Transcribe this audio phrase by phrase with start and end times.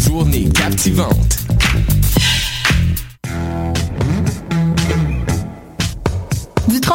[0.00, 1.39] journées captivantes.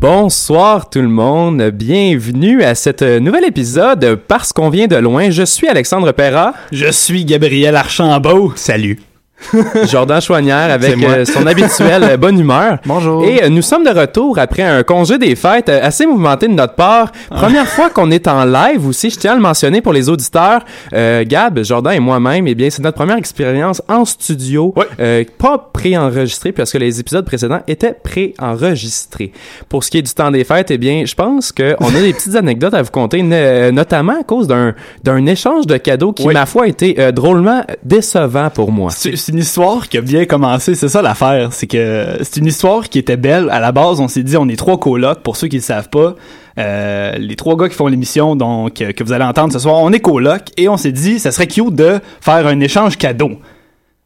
[0.00, 5.30] Bonsoir tout le monde, bienvenue à cet euh, nouvel épisode parce qu'on vient de loin.
[5.30, 6.54] Je suis Alexandre Perra.
[6.70, 8.52] Je suis Gabriel Archambault.
[8.54, 9.00] Salut.
[9.90, 12.78] Jordan Chouanière avec euh, son habituelle euh, bonne humeur.
[12.86, 13.24] Bonjour.
[13.24, 16.74] Et euh, nous sommes de retour après un congé des fêtes assez mouvementé de notre
[16.74, 17.12] part.
[17.30, 20.62] Première fois qu'on est en live aussi, je tiens à le mentionner pour les auditeurs.
[20.92, 24.74] Euh, Gab, Jordan et moi-même, eh bien, c'est notre première expérience en studio.
[25.00, 29.32] Euh, pas pré-enregistré parce que les épisodes précédents étaient pré-enregistrés.
[29.68, 31.62] Pour ce qui est du temps des fêtes, eh bien, je pense qu'on
[31.94, 36.12] a des petites anecdotes à vous conter, notamment à cause d'un d'un échange de cadeaux
[36.12, 36.34] qui, Oui.
[36.34, 38.90] ma foi, a été drôlement décevant pour moi.
[39.28, 41.52] C'est une histoire qui a bien commencé, c'est ça l'affaire.
[41.52, 43.50] C'est que c'est une histoire qui était belle.
[43.50, 45.22] À la base, on s'est dit, on est trois colocs.
[45.22, 46.14] Pour ceux qui ne savent pas,
[46.58, 49.82] euh, les trois gars qui font l'émission donc euh, que vous allez entendre ce soir,
[49.82, 53.32] on est colocs et on s'est dit, ça serait cute de faire un échange cadeau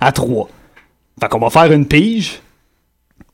[0.00, 0.48] à trois.
[1.20, 2.40] Fait qu'on va faire une pige.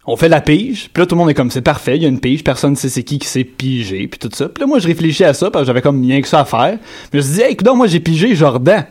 [0.07, 2.07] On fait la pige, puis là tout le monde est comme c'est parfait, il y
[2.07, 4.49] a une pige, personne ne sait c'est qui qui s'est pigé, puis tout ça.
[4.49, 6.45] Puis là moi je réfléchis à ça parce que j'avais comme rien que ça à
[6.45, 6.79] faire.
[7.13, 8.85] Mais je me suis dit, écoute, moi j'ai pigé Jordan.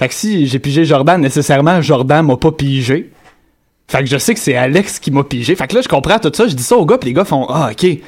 [0.00, 3.10] Fait que si j'ai pigé Jordan, nécessairement, Jordan m'a pas pigé.
[3.86, 5.54] Fait que je sais que c'est Alex qui m'a pigé.
[5.54, 7.26] Fait que là, je comprends tout ça, je dis ça aux gars, pis les gars
[7.26, 7.98] font Ah, ok.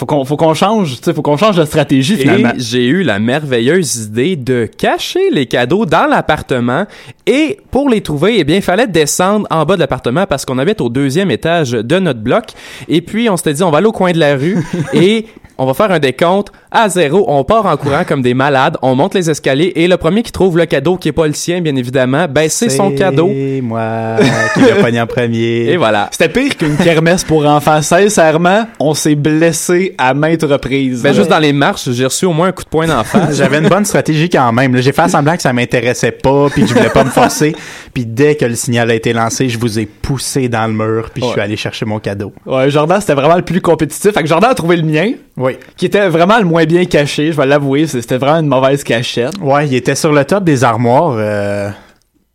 [0.00, 2.52] Faut qu'on, faut qu'on change, tu sais, faut qu'on change de stratégie finalement.
[2.56, 6.86] Et j'ai eu la merveilleuse idée de cacher les cadeaux dans l'appartement
[7.26, 10.56] et pour les trouver, eh bien, il fallait descendre en bas de l'appartement parce qu'on
[10.56, 12.46] habite au deuxième étage de notre bloc.
[12.88, 15.26] Et puis, on s'était dit, on va aller au coin de la rue et
[15.58, 17.26] on va faire un décompte à zéro.
[17.28, 18.78] On part en courant comme des malades.
[18.80, 21.34] On monte les escaliers et le premier qui trouve le cadeau qui est pas le
[21.34, 23.28] sien, bien évidemment, ben, c'est son cadeau.
[23.30, 24.16] C'est moi
[24.54, 25.66] qui l'ai pogné en premier.
[25.66, 26.08] Et voilà.
[26.12, 27.82] C'était pire qu'une kermesse pour enfants.
[27.82, 31.02] Sincèrement, on s'est blessé à maintes reprises.
[31.02, 33.36] Ben, juste dans les marches, j'ai reçu au moins un coup de poing d'en face.
[33.38, 34.74] J'avais une bonne stratégie quand même.
[34.74, 34.80] là.
[34.80, 37.54] J'ai fait semblant que ça m'intéressait pas, puis que je voulais pas me forcer.
[37.94, 41.10] Puis dès que le signal a été lancé, je vous ai poussé dans le mur,
[41.12, 42.32] puis je suis allé chercher mon cadeau.
[42.46, 44.12] Ouais, Jordan, c'était vraiment le plus compétitif.
[44.12, 45.56] Fait que Jordan a trouvé le mien, Oui.
[45.76, 47.86] qui était vraiment le moins bien caché, je vais l'avouer.
[47.88, 49.32] C'était vraiment une mauvaise cachette.
[49.40, 51.16] Ouais, il était sur le top des armoires.
[51.18, 51.70] euh,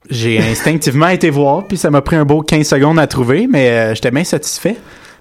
[0.10, 3.70] J'ai instinctivement été voir, puis ça m'a pris un beau 15 secondes à trouver, mais
[3.70, 4.76] euh, j'étais bien satisfait.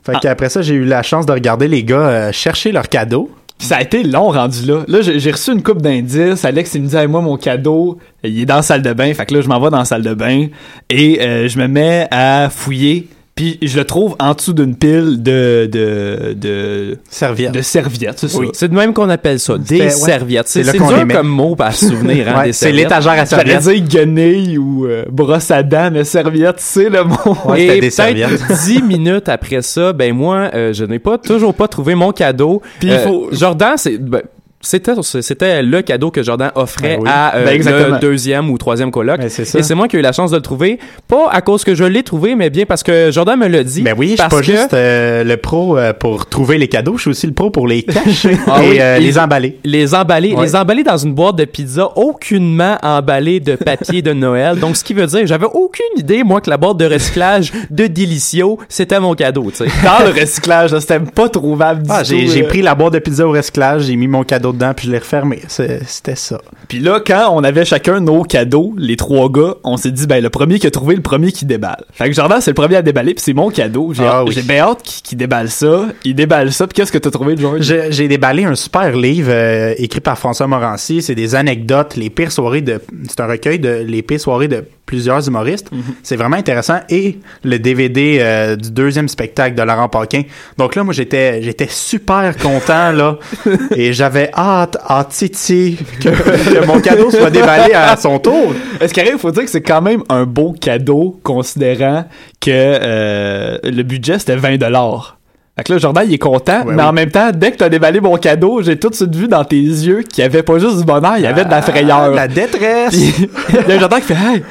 [0.05, 0.21] Fait Ah.
[0.21, 3.31] qu'après ça, j'ai eu la chance de regarder les gars euh, chercher leur cadeau.
[3.59, 4.83] Ça a été long rendu là.
[4.89, 6.45] Là, j'ai j'ai reçu une coupe d'indices.
[6.45, 9.15] Alex, il me dit, Hey, moi, mon cadeau, il est dans la salle de bain.
[9.15, 10.49] Fait que là, je m'en vais dans la salle de bain
[10.91, 13.09] et euh, je me mets à fouiller.
[13.37, 17.51] Puis je le trouve en dessous d'une pile de, de, de, Serviette.
[17.51, 18.39] de serviettes, c'est ça.
[18.39, 18.51] Oui.
[18.53, 19.91] C'est de même qu'on appelle ça, des ouais.
[19.91, 20.47] serviettes.
[20.47, 22.85] C'est C'est dur comme mot à se souvenir, hein, Ouais, des c'est serviettes.
[22.85, 23.85] l'étagère à J'allais serviette.
[23.89, 27.17] dire guenille ou euh, brosse à dents, mais serviette, c'est le mot.
[27.47, 28.29] Ouais, c'était Et des serviettes.
[28.47, 32.13] peut-être dix minutes après ça, ben moi, euh, je n'ai pas toujours pas trouvé mon
[32.13, 32.63] cadeau.
[32.79, 34.23] Puis il Euh, faut- Jordan, c'est ben,
[34.65, 37.09] c'était c'était le cadeau que Jordan offrait Ben oui.
[37.13, 37.63] à euh, Ben
[37.93, 39.19] le deuxième ou troisième coloc.
[39.19, 39.27] Ben.
[39.27, 40.79] Et c'est moi qui ai eu la chance de le trouver,
[41.09, 43.83] pas à cause que je l'ai trouvé, mais bien parce que Jordan me l'a dit.
[43.83, 46.97] Ben oui, je suis pas que juste euh, le pro euh, pour trouver les cadeaux,
[46.97, 49.59] je suis aussi le pro pour les cacher Ah et oui, euh, les emballer.
[49.65, 50.45] les emballer, Ouais.
[50.47, 54.59] les emballer dans une boîte de pizza aucunement emballée de papier de Noël.
[54.59, 57.87] Donc, ce qui veut dire, j'avais aucune idée, moi, que la boîte de recyclage de
[57.87, 59.67] Delicio, c'était mon cadeau, tu sais.
[59.85, 63.33] Dans le recyclage, c'était pas trouvable du Ah, j'ai pris la boîte de pizza au
[63.33, 65.43] recyclage, j'ai mis mon cadeau dedans, puis je l'ai refermé.
[65.49, 66.41] C'était ça.
[66.69, 70.23] Puis là, quand on avait chacun nos cadeaux, les trois gars, on s'est dit, ben,
[70.23, 71.85] le premier qui a trouvé, le premier qui déballe.
[71.93, 73.93] Fait que Jordan, c'est le premier à déballer, puis c'est mon cadeau.
[73.93, 74.35] J'ai Ah oui.
[74.43, 75.87] bien hâte qu'il déballe ça.
[76.05, 77.37] Il déballe ça, puis qu'est-ce que t'as trouvé?
[77.61, 81.03] J'ai j'ai déballé un super livre euh, écrit par François Morancy.
[81.03, 82.81] C'est des anecdotes, les pires soirées de.
[83.09, 85.71] C'est un recueil de les pires soirées de plusieurs humoristes.
[86.03, 86.79] C'est vraiment intéressant.
[86.89, 90.23] Et le DVD euh, du deuxième spectacle de Laurent Paquin.
[90.59, 93.19] Donc là, moi, j'étais j'étais super content là,
[93.77, 98.55] et j'avais hâte, hâte titi que, que mon cadeau soit déballé à son tour.
[98.81, 102.05] Est-ce qu'il faut dire que c'est quand même un beau cadeau, considérant
[102.41, 106.83] que euh, le budget, c'était 20 Fait que là, Jordan, il est content, Ouais, mais
[106.83, 106.89] oui.
[106.89, 109.45] en même temps, dès que t'as déballé mon cadeau, j'ai tout de suite vu dans
[109.45, 111.99] tes yeux qu'il y avait pas juste du bonheur, il y avait de la frayeur.
[111.99, 112.91] Ah, la détresse.
[112.91, 114.43] Puis, il y a Jordan qui fait Hey,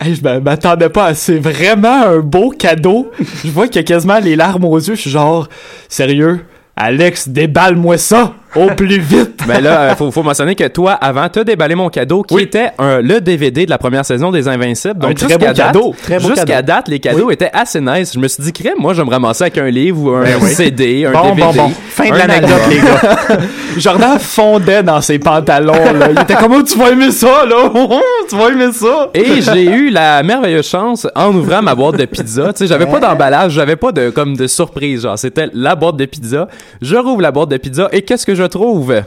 [0.00, 3.10] hey, je m'a- m'attendais pas à c'est vraiment un beau cadeau.
[3.44, 4.94] Je vois qu'il y a quasiment les larmes aux yeux.
[4.94, 5.48] Je suis genre,
[5.88, 6.44] sérieux,
[6.76, 9.40] Alex, déballe-moi ça au plus vite.
[9.46, 12.42] Ben là, euh, faut, faut mentionner que toi, avant, t'as déballé mon cadeau, qui Oui.
[12.42, 14.98] était un, le DVD de la première saison des Invincibles.
[14.98, 15.94] Donc, Un très beau date, cadeau.
[16.18, 18.12] Jusqu'à date, les cadeaux étaient assez nice.
[18.14, 20.22] Je me suis dit, crème, moi, je vais me ramasser avec un livre ou un
[20.24, 20.50] Ben oui.
[20.50, 21.42] CD, un Bon, DVD.
[21.42, 21.72] bon, bon.
[21.88, 23.38] Fin de l'anecdote, les gars.
[23.78, 25.72] Jordan fondait dans ses pantalons.
[25.72, 26.08] Là.
[26.10, 27.70] Il était comme, Oh, tu vas aimer ça, là.
[28.28, 29.10] tu vas aimer ça.
[29.14, 32.86] Et j'ai eu la merveilleuse chance, en ouvrant ma boîte de pizza, tu sais, j'avais
[32.86, 36.48] pas d'emballage, j'avais pas de, comme, de surprise, genre, c'était la boîte de pizza.
[36.82, 39.02] Je rouvre la boîte de pizza et qu'est-ce que je trouve?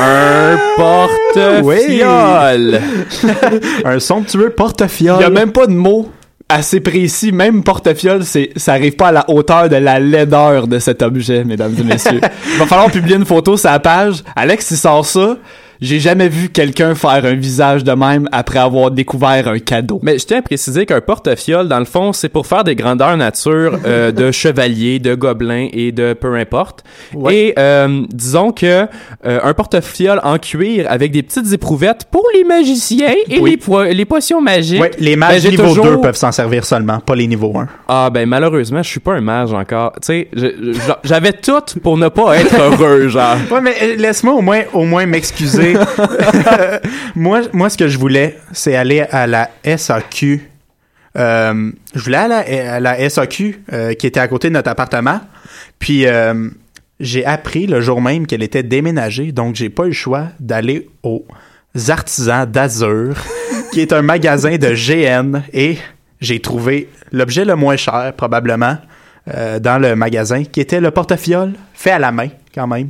[0.00, 2.80] Un porte-fiole!
[3.84, 5.20] Un somptueux Il porte-fiole.
[5.20, 6.10] y a même pas de mots
[6.48, 7.32] assez précis.
[7.32, 11.44] Même porte-fiole, c'est, ça arrive pas à la hauteur de la laideur de cet objet,
[11.44, 12.20] mesdames et messieurs.
[12.52, 14.22] Il va falloir publier une photo sur la page.
[14.36, 15.36] Alex, il sort ça.
[15.82, 19.98] J'ai jamais vu quelqu'un faire un visage de même après avoir découvert un cadeau.
[20.02, 23.16] Mais je tiens à préciser qu'un porte-fiole, dans le fond, c'est pour faire des grandeurs
[23.16, 26.84] nature euh, de chevalier, de gobelin et de peu importe.
[27.30, 28.86] Et euh, disons que
[29.26, 33.50] euh, un porte-fiole en cuir avec des petites éprouvettes pour les magiciens et Oui.
[33.50, 34.80] les, po- les potions magiques.
[34.80, 37.58] Ouais, les Ben, mages j'ai niveau toujours- 2 peuvent s'en servir seulement, pas les niveaux
[37.58, 37.66] 1.
[37.88, 39.92] Ah ben malheureusement, je suis pas un mage encore.
[40.00, 40.28] Tu sais,
[41.04, 43.36] j'avais tout pour ne pas être heureux, genre.
[43.50, 45.71] Ouais, mais euh, laisse-moi au moins, au moins m'excuser.
[47.14, 50.48] moi, moi, ce que je voulais, c'est aller à la SAQ.
[51.16, 55.20] Euh, je voulais aller à la, SAQ euh, qui était à côté de notre appartement.
[55.78, 56.48] Puis euh,
[57.00, 60.88] j'ai appris le jour même qu'elle était déménagée, donc j'ai pas eu le choix d'aller
[61.02, 61.26] aux
[61.88, 63.16] Artisans d'Azur,
[63.72, 65.78] qui est un magasin de GN, et
[66.20, 68.78] j'ai trouvé l'objet le moins cher probablement
[69.26, 72.88] dans le magasin, qui était le porte-fiole fait à la main quand même.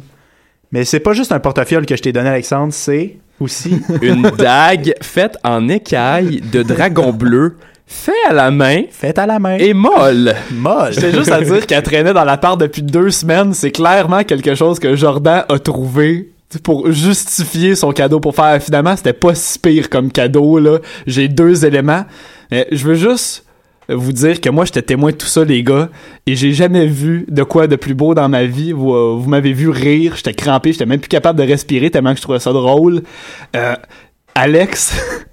[0.72, 4.94] Mais c'est pas juste un porte-fiole que je t'ai donné, Alexandre, c'est aussi Une dague
[5.02, 9.58] faite en écaille de dragon bleu, fait à la main fait à la main.
[9.58, 10.34] et molle.
[10.50, 10.94] molle.
[10.94, 13.52] C'est juste à dire qu'elle traînait dans l'appart depuis deux semaines.
[13.52, 16.30] C'est clairement quelque chose que Jordan a trouvé
[16.62, 21.26] pour justifier son cadeau pour faire finalement c'était pas si pire comme cadeau là j'ai
[21.26, 22.04] deux éléments
[22.50, 23.46] mais je veux juste
[23.88, 25.88] vous dire que moi j'étais témoin de tout ça les gars
[26.26, 29.28] et j'ai jamais vu de quoi de plus beau dans ma vie vous, euh, vous
[29.28, 32.38] m'avez vu rire j'étais crampé j'étais même plus capable de respirer tellement que je trouvais
[32.40, 33.02] ça drôle
[33.56, 33.74] Euh,
[34.34, 34.94] Alex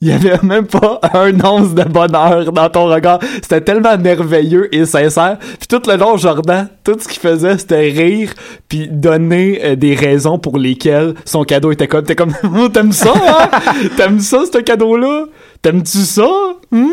[0.00, 3.18] Il y avait même pas un once de bonheur dans ton regard.
[3.42, 5.38] C'était tellement merveilleux et sincère.
[5.40, 8.32] Puis tout le long, Jordan, tout ce qu'il faisait, c'était rire
[8.68, 12.04] puis donner euh, des raisons pour lesquelles son cadeau était comme...
[12.04, 12.32] T'es comme,
[12.72, 13.48] t'aimes ça, hein?
[13.96, 15.24] T'aimes ça, ce cadeau-là?
[15.62, 16.28] T'aimes-tu ça?
[16.70, 16.86] Hmm?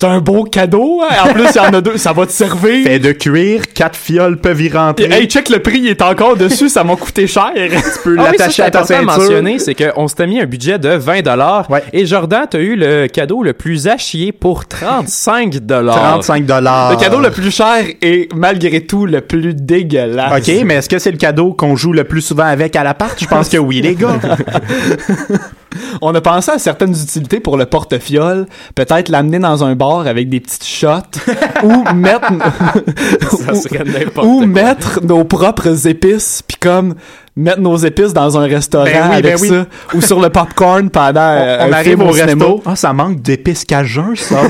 [0.00, 1.14] C'est un beau cadeau, hein?
[1.26, 1.98] En plus, il y en a deux.
[1.98, 2.84] Ça va te servir.
[2.84, 5.04] Fait de cuir, quatre fioles peuvent y rentrer.
[5.04, 6.70] Et, hey, check le prix, il est encore dessus.
[6.70, 7.50] Ça m'a coûté cher.
[7.54, 7.70] tu
[8.02, 9.04] peux Ah oui, l'attacher c'est à ta ceinture.
[9.04, 13.08] mentionner, c'est qu'on s'était mis un budget de 20 dollars et Jordan, t'as eu le
[13.08, 15.96] cadeau le plus à chier pour 35 dollars.
[15.96, 16.92] 35 dollars.
[16.92, 20.48] Le cadeau le plus cher est malgré tout le plus dégueulasse.
[20.48, 23.20] OK, mais est-ce que c'est le cadeau qu'on joue le plus souvent avec à l'appart?
[23.20, 24.18] Je pense que oui, les gars.
[26.02, 28.46] On a pensé à certaines utilités pour le porte-fiole.
[28.74, 31.20] Peut-être l'amener dans un bar avec des petites shots
[31.62, 32.32] ou mettre
[33.46, 36.94] Ça serait n'importe ou mettre nos propres épices puis comme
[37.36, 39.48] mettre nos épices dans un restaurant Ben oui, avec ben oui.
[39.48, 42.62] ça ou sur le popcorn pendant euh, on un arrive film au resto.
[42.66, 44.42] Ah, ça manque d'épices cajun, ça.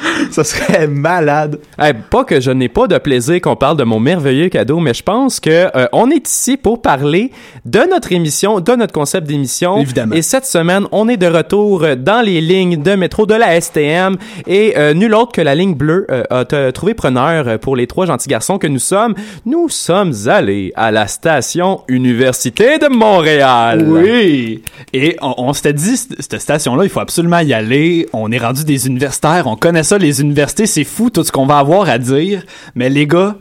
[0.30, 1.60] ça serait malade.
[1.78, 4.94] Hey, pas que je n'ai pas de plaisir qu'on parle de mon merveilleux cadeau, mais
[4.94, 7.32] je pense que euh, on est ici pour parler
[7.64, 9.78] de notre émission, de notre concept d'émission.
[9.80, 10.14] Évidemment.
[10.14, 13.60] Et cette semaine, on est de retour euh, dans les lignes de métro de la
[13.60, 17.86] STM et euh, nul autre que la ligne bleue euh, a trouvé preneur pour les
[17.86, 19.14] trois gentils garçons que nous sommes.
[19.46, 23.84] Nous sommes allés à la station Université de Montréal.
[23.86, 24.62] Oui.
[24.92, 28.08] Et on, on s'était dit, cette station-là, il faut absolument y aller.
[28.12, 29.46] On est rendu des universitaires.
[29.46, 30.66] On connaît ça, les universités.
[30.66, 32.42] C'est fou tout ce qu'on va avoir à dire.
[32.74, 33.36] Mais les gars,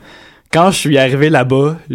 [0.52, 1.78] quand je suis arrivé là-bas,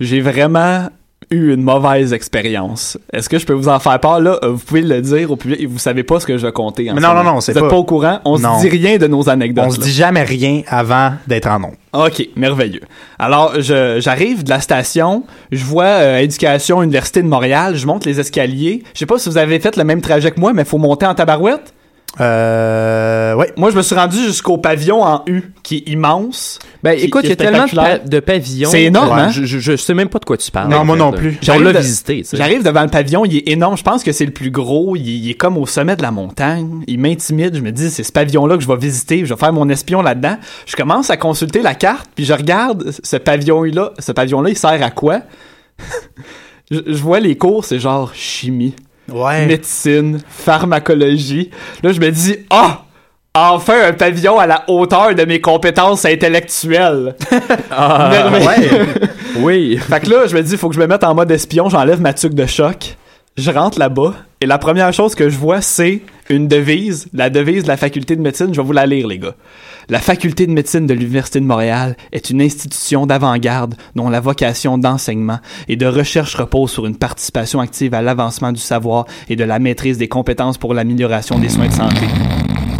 [0.00, 0.88] j'ai, vraiment
[1.30, 2.98] eu une mauvaise expérience.
[3.12, 4.20] Est-ce que je peux vous en faire part?
[4.20, 4.38] Là?
[4.42, 5.66] Euh, Vous pouvez le dire au public.
[5.66, 6.90] Vous savez pas ce que je vais compter.
[6.90, 8.20] en Mais ce non, non, non, c'est Vous êtes pas- pas au courant?
[8.26, 8.58] On Non.
[8.58, 9.64] se dit rien de nos anecdotes.
[9.66, 11.72] On se dit jamais rien avant d'être en nom.
[11.94, 12.82] OK, merveilleux.
[13.18, 18.18] Alors, j'arrive de la station, je vois euh, Éducation Université de Montréal, je monte les
[18.20, 18.82] escaliers.
[18.92, 21.06] Je sais pas si vous avez fait le même trajet que moi, mais faut monter
[21.06, 21.72] en tabarouette.
[22.20, 23.52] Euh, ouais.
[23.56, 26.58] Moi, je me suis rendu jusqu'au pavillon en U, qui est immense.
[26.82, 28.02] Ben, Qui- écoute, il y a tellement de, spectaculaire.
[28.02, 28.70] pa- de pavillons.
[28.70, 29.30] C'est énorme, hein?
[29.30, 30.68] Je, je, je sais même pas de quoi tu parles.
[30.70, 31.38] Non, moi non plus.
[31.40, 32.22] J'arrive de- sais.
[32.32, 33.76] J'arrive devant le pavillon, il est énorme.
[33.76, 34.94] Je pense que c'est le plus gros.
[34.96, 36.82] Il, il est comme au sommet de la montagne.
[36.86, 37.56] Il m'intimide.
[37.56, 39.24] Je me dis, c'est ce pavillon-là que je vais visiter.
[39.24, 40.36] Je vais faire mon espion là-dedans.
[40.66, 43.92] Je commence à consulter la carte, puis je regarde ce pavillon-là.
[43.98, 45.20] Ce pavillon-là, il sert à quoi?
[46.70, 48.74] je, je vois les cours, c'est genre chimie,
[49.10, 49.46] Ouais.
[49.46, 51.50] médecine, pharmacologie.
[51.82, 52.82] Là, je me dis, ah!
[53.34, 57.14] Enfin un pavillon à la hauteur de mes compétences intellectuelles.
[57.70, 58.86] Ah, Merveilleux.
[59.36, 59.78] Oui.
[59.78, 62.00] Fait que là, je me dis, faut que je me mette en mode espion, j'enlève
[62.02, 62.96] ma tuque de choc,
[63.38, 67.62] je rentre là-bas, et la première chose que je vois, c'est une devise, la devise
[67.64, 69.34] de la faculté de médecine, je vais vous la lire, les gars.
[69.88, 74.78] La faculté de médecine de l'Université de Montréal est une institution d'avant-garde dont la vocation
[74.78, 79.44] d'enseignement et de recherche repose sur une participation active à l'avancement du savoir et de
[79.44, 82.06] la maîtrise des compétences pour l'amélioration des soins de santé.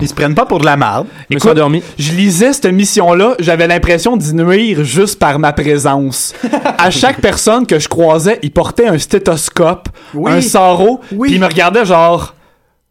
[0.00, 1.80] Ils se prennent pas pour de la me suis endormi.
[1.96, 6.34] Je lisais cette mission-là, j'avais l'impression d'y nuire juste par ma présence.
[6.76, 10.32] à chaque personne que je croisais, il portait un stéthoscope, Oui.
[10.32, 11.28] un sarrau, Oui.
[11.28, 12.34] puis il me regardait genre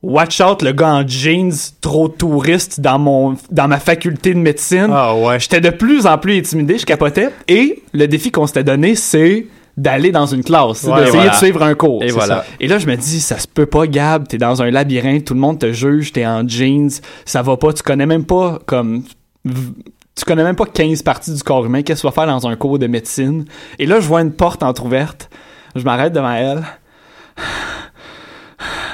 [0.03, 4.89] Watch out le gars en jeans trop touriste dans mon dans ma faculté de médecine.
[4.91, 5.39] Ah ouais.
[5.39, 9.46] J'étais de plus en plus intimidé, je capotais et le défi qu'on s'était donné c'est
[9.77, 11.31] d'aller dans une classe, Ouais, d'essayer voilà.
[11.31, 12.03] de suivre un cours.
[12.03, 12.38] Et voilà.
[12.38, 12.46] ça.
[12.60, 15.34] Et là, je me dis, ça se peut pas, Gab, t'es dans un labyrinthe, tout
[15.34, 16.89] le monde te juge, t'es en jeans,
[17.25, 19.03] ça va pas, tu connais même pas, comme,
[19.46, 22.46] tu connais même pas 15 parties du corps humain, qu'est-ce que tu vas faire dans
[22.48, 23.46] un cours de médecine?
[23.79, 25.29] Et là, je vois une porte entrouverte,
[25.75, 26.63] je m'arrête devant elle,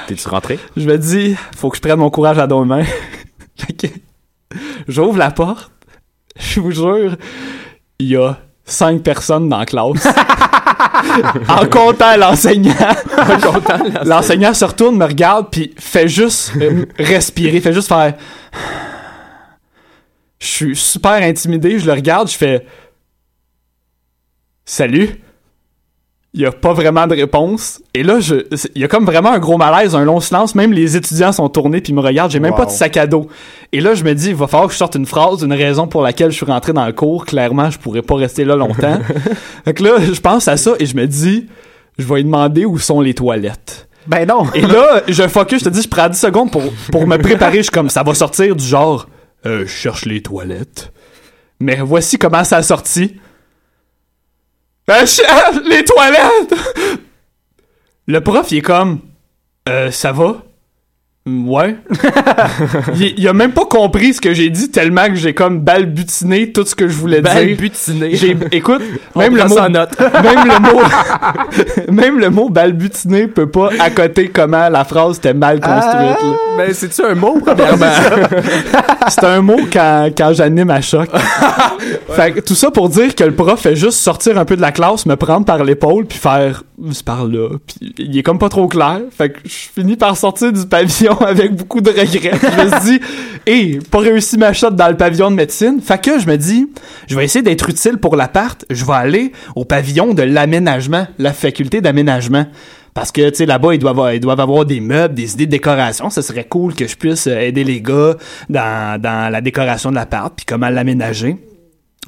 [0.08, 0.58] T'es-tu rentré?
[0.74, 2.86] je me dis, faut que je prenne mon courage à deux mains.
[4.88, 5.70] J'ouvre la porte,
[6.34, 7.14] je vous jure,
[7.98, 10.08] il y a cinq personnes dans la classe.
[11.48, 12.72] en comptant l'enseignant.
[14.06, 18.14] L'enseignant se retourne, me regarde, puis fait juste euh, respirer, fait juste faire.
[20.38, 22.66] Je suis super intimidé, je le regarde, je fais.
[24.64, 25.20] Salut.
[26.34, 27.80] Il y a pas vraiment de réponse.
[27.94, 28.34] Et là, je,
[28.74, 30.54] il y a comme vraiment un gros malaise, un long silence.
[30.54, 32.30] Même les étudiants sont tournés puis me regardent.
[32.30, 32.58] J'ai même Wow.
[32.58, 33.28] pas de sac à dos.
[33.72, 35.86] Et là, je me dis, il va falloir que je sorte une phrase, une raison
[35.88, 37.24] pour laquelle je suis rentré dans le cours.
[37.24, 38.98] Clairement, je pourrais pas rester là longtemps.
[39.64, 41.46] fait que là, je pense à ça et je me dis,
[41.98, 43.88] je vais lui demander où sont les toilettes.
[44.06, 44.44] Ben non.
[44.54, 47.58] Et là, je focus, je te dis, je prends 10 secondes pour, pour me préparer.
[47.58, 49.08] Je suis comme, ça va sortir du genre,
[49.46, 50.92] euh, je cherche les toilettes.
[51.58, 53.16] Mais voici comment ça a sorti.
[54.88, 56.54] Cherche les toilettes!
[58.06, 59.00] Le prof, il est comme,
[59.68, 60.42] euh, ça va?
[61.46, 61.76] Ouais.
[62.94, 66.52] il, il a même pas compris ce que j'ai dit tellement que j'ai comme balbutiné
[66.52, 67.34] tout ce que je voulais dire.
[67.34, 68.14] Balbutiné.
[68.14, 68.82] J'ai, écoute,
[69.16, 69.98] même le mot, note.
[70.00, 75.60] même le mot, même le mot balbutiné peut pas accoter comment la phrase était mal
[75.60, 76.22] construite.
[76.22, 76.36] là.
[76.56, 77.86] Ben, c'est-tu un mot, premièrement?
[79.08, 81.08] C'est un mot quand, quand j'anime à choc.
[82.10, 84.60] Fait que tout ça pour dire que le prof fait juste sortir un peu de
[84.60, 87.48] la classe, me prendre par l'épaule, puis faire c'est par là.
[87.66, 89.00] Puis il est comme pas trop clair.
[89.16, 92.32] Fait que je finis par sortir du pavillon avec beaucoup de regrets.
[92.32, 93.04] je me suis dit,
[93.46, 95.80] hé, pas réussi ma shot dans le pavillon de médecine.
[95.80, 96.68] Fait que je me dis,
[97.06, 98.64] je vais essayer d'être utile pour l'appart.
[98.70, 102.46] Je vais aller au pavillon de l'aménagement, la faculté d'aménagement.
[102.94, 106.10] Parce que, tu sais, là-bas, ils doivent, avoir, avoir des meubles, des idées de décoration.
[106.10, 108.16] Ça serait cool que je puisse euh, aider les gars
[108.48, 111.36] dans, dans la décoration de l'appart, puis comment l'aménager.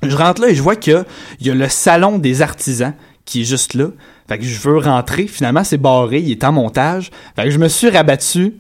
[0.03, 1.05] Je rentre là et je vois qu'il
[1.41, 3.89] y a le salon des artisans qui est juste là.
[4.29, 5.27] Fait que je veux rentrer.
[5.27, 6.21] Finalement, c'est barré.
[6.21, 7.11] Il est en montage.
[7.37, 8.55] Fait que je me suis rabattu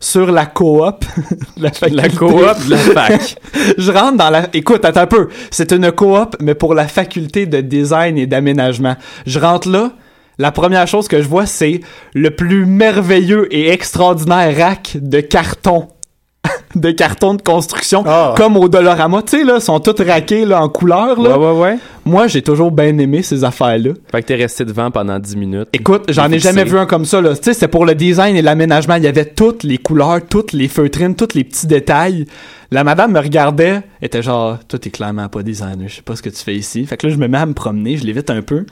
[0.00, 1.04] sur la coop.
[1.56, 2.16] la, La faculté.
[2.16, 3.36] coop de la fac.
[3.78, 4.48] Je rentre dans la...
[4.52, 5.28] Écoute, attends un peu.
[5.50, 8.96] C'est une coop, mais pour la faculté de design et d'aménagement.
[9.26, 9.92] Je rentre là.
[10.38, 11.80] La première chose que je vois, c'est
[12.14, 15.88] le plus merveilleux et extraordinaire rack de carton.
[16.74, 18.02] de carton de construction.
[18.06, 18.32] Ah.
[18.38, 19.20] Comme au Dolorama.
[19.22, 21.20] Tu sais, là, sont toutes raqués là, en couleur.
[21.20, 21.38] Là.
[21.38, 21.78] Ouais, ouais, ouais.
[22.04, 23.92] Moi, j'ai toujours bien aimé ces affaires-là.
[24.10, 25.68] Fait que t'es resté devant pendant 10 minutes.
[25.72, 27.20] Écoute, j'en ai jamais vu un comme ça.
[27.20, 27.36] Là.
[27.36, 28.96] Tu sais, c'était pour le design et l'aménagement.
[28.96, 32.26] Il y avait toutes les couleurs, toutes les feutrines, tous les petits détails.
[32.72, 36.22] La madame me regardait, était genre, toi t'es clairement pas designer, je sais pas ce
[36.22, 36.86] que tu fais ici.
[36.86, 38.64] Fait que là, je me mets à me promener, je l'évite un peu.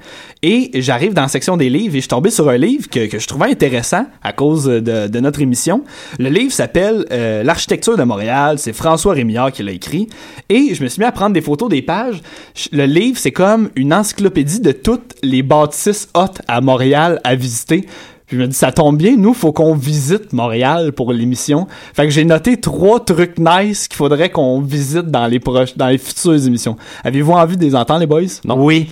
[0.43, 3.07] Et j'arrive dans la section des livres et je suis tombé sur un livre que,
[3.09, 5.83] que je trouvais intéressant à cause de, de notre émission.
[6.21, 8.61] Le livre s'appelle euh, L'architecture de Montréal.
[8.61, 10.09] C'est François Rémillard qui l'a écrit.
[10.49, 12.23] Et je me suis mis à prendre des photos des pages.
[12.71, 17.87] Le livre, c'est comme une encyclopédie de toutes les bâtisses hautes à Montréal à visiter.
[18.27, 21.67] Puis je me dis, ça tombe bien, nous, faut qu'on visite Montréal pour l'émission.
[21.95, 25.89] Fait que j'ai noté trois trucs nice qu'il faudrait qu'on visite dans les proches, dans
[25.89, 26.77] les futures émissions.
[27.05, 28.21] Avez-vous envie de les entendre, les boys?
[28.45, 28.91] Oui.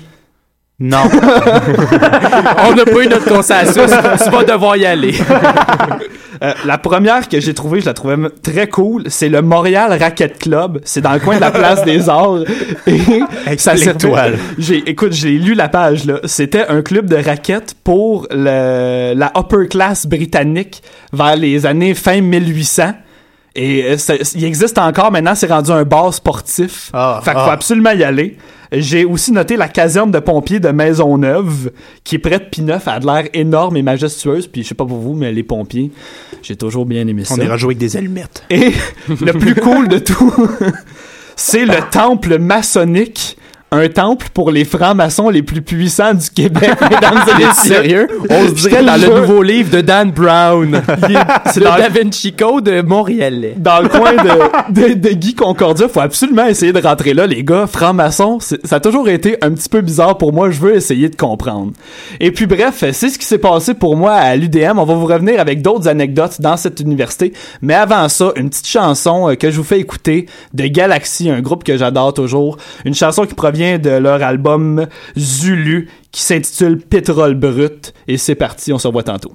[0.79, 1.03] Non.
[1.13, 3.75] On n'a pas eu notre consensus.
[4.25, 5.15] tu vas devoir y aller.
[6.43, 10.39] Euh, la première que j'ai trouvée, je la trouvais très cool, c'est le Montréal Racket
[10.39, 10.81] Club.
[10.85, 12.45] C'est dans le coin de la place des Arts.
[12.87, 14.37] Et ça servait-.
[14.59, 16.21] J'ai, écoute, j'ai lu la page là.
[16.25, 22.21] C'était un club de raquettes pour le, la upper class britannique vers les années fin
[22.21, 22.93] 1800.
[23.57, 23.97] Et euh,
[24.35, 26.91] il existe encore maintenant, c'est rendu un bar sportif.
[26.93, 27.53] Ah, fait qu'il faut ah.
[27.53, 28.37] absolument y aller.
[28.71, 31.71] J'ai aussi noté la caserne de pompiers de Maisonneuve,
[32.05, 34.47] qui est près de Pineuf, a de l'air énorme et majestueuse.
[34.47, 35.91] Puis je sais pas pour vous, mais les pompiers,
[36.43, 37.35] j'ai toujours bien aimé ça.
[37.35, 38.45] On ira jouer avec des allumettes.
[38.51, 38.73] Et
[39.09, 40.35] le plus cool de tout,
[41.37, 43.39] c'est le temple maçonnique.
[43.73, 47.75] Un temple pour les francs-maçons les plus puissants du Québec, mesdames et messieurs.
[47.75, 48.09] Sérieux?
[48.31, 50.81] On se dirait dans le nouveau livre de Dan Brown.
[51.53, 53.55] C'est le dans- Da Vinci Code montréalais.
[53.57, 55.89] dans le coin de, de, de Guy Concordia.
[55.89, 57.67] Faut absolument essayer de rentrer là, les gars.
[57.67, 60.49] Franc-maçon, c'est- ça a toujours été un petit peu bizarre pour moi.
[60.53, 61.73] Je veux essayer de comprendre.
[62.21, 64.79] Et puis bref, c'est ce qui s'est passé pour moi à l'UDM.
[64.79, 67.33] On va vous revenir avec d'autres anecdotes dans cette université.
[67.63, 71.41] Mais avant ça, une petite chanson euh, que je vous fais écouter de Galaxy, un
[71.41, 72.59] groupe que j'adore toujours.
[72.85, 74.87] Une chanson qui provient de leur album
[75.17, 77.95] Zulu qui s'intitule Pétrole Brut.
[78.09, 79.33] Et c'est parti, on se revoit tantôt.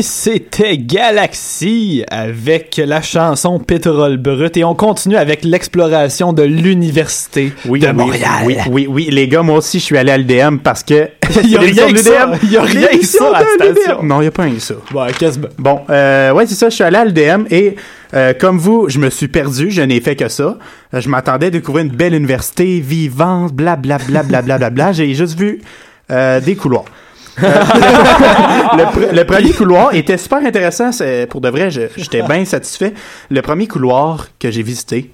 [0.00, 4.56] Et c'était Galaxy avec la chanson Pétrole Brut.
[4.56, 8.30] Et on continue avec l'exploration de l'université Oui, de oui, Montréal.
[8.46, 9.08] Oui, oui, oui.
[9.10, 11.10] Les gars, moi aussi, je suis allé à l'UDM parce que.
[11.44, 12.32] Il y a rien que ça.
[12.42, 14.02] Il y a rien que ça à la station.
[14.02, 14.74] Non, il n'y a pas rien que ça.
[15.58, 17.76] Bon, euh, ouais, c'est ça, je suis allé à l'UDM et
[18.14, 20.56] euh, comme vous, je me suis perdu, je n'ai fait que ça.
[20.94, 24.92] Euh, Je m'attendais à découvrir une belle université vivante, blablabla, blablabla.
[24.92, 25.60] J'ai juste vu
[26.10, 26.86] euh, des couloirs.
[27.42, 27.42] Euh,
[28.76, 30.90] le, pr- le premier couloir était super intéressant.
[31.28, 32.92] Pour de vrai, j'étais bien satisfait.
[33.30, 35.10] Le premier couloir que j'ai visité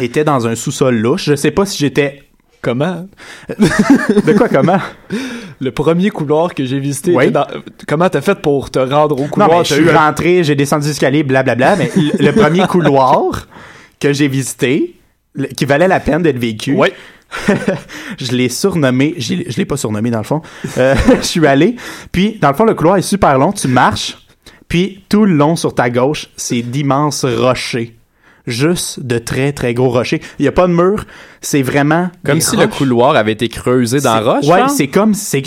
[0.00, 1.24] était dans un sous-sol louche.
[1.26, 2.22] Je sais pas si j'étais...
[2.62, 3.08] Comment?
[3.48, 4.78] De quoi, comment?
[5.60, 7.30] Le premier couloir que j'ai visité, Oui.
[7.32, 7.46] dans-
[7.88, 9.58] comment t'as fait pour te rendre au Non, couloir?
[9.58, 11.90] mais je suis eu rentré, j'ai descendu l'escalier, blablabla, mais
[12.20, 13.48] le, premier couloir
[13.98, 14.94] que j'ai visité,
[15.56, 16.92] qui valait la peine d'être vécu, Ouais.
[18.18, 20.42] Je l'ai surnommé, je l'ai pas surnommé dans le fond,
[20.78, 21.76] Euh, je suis allé,
[22.10, 24.16] puis dans le fond, le couloir est super long, tu marches,
[24.68, 27.96] puis tout le long sur ta gauche, c'est d'immenses rochers.
[28.44, 30.20] Juste de très très gros rochers.
[30.40, 31.04] Il y a pas de mur,
[31.40, 34.46] c'est vraiment Comme si le couloir avait été creusé dans la roche.
[34.46, 35.42] Ouais, c'est comme c'est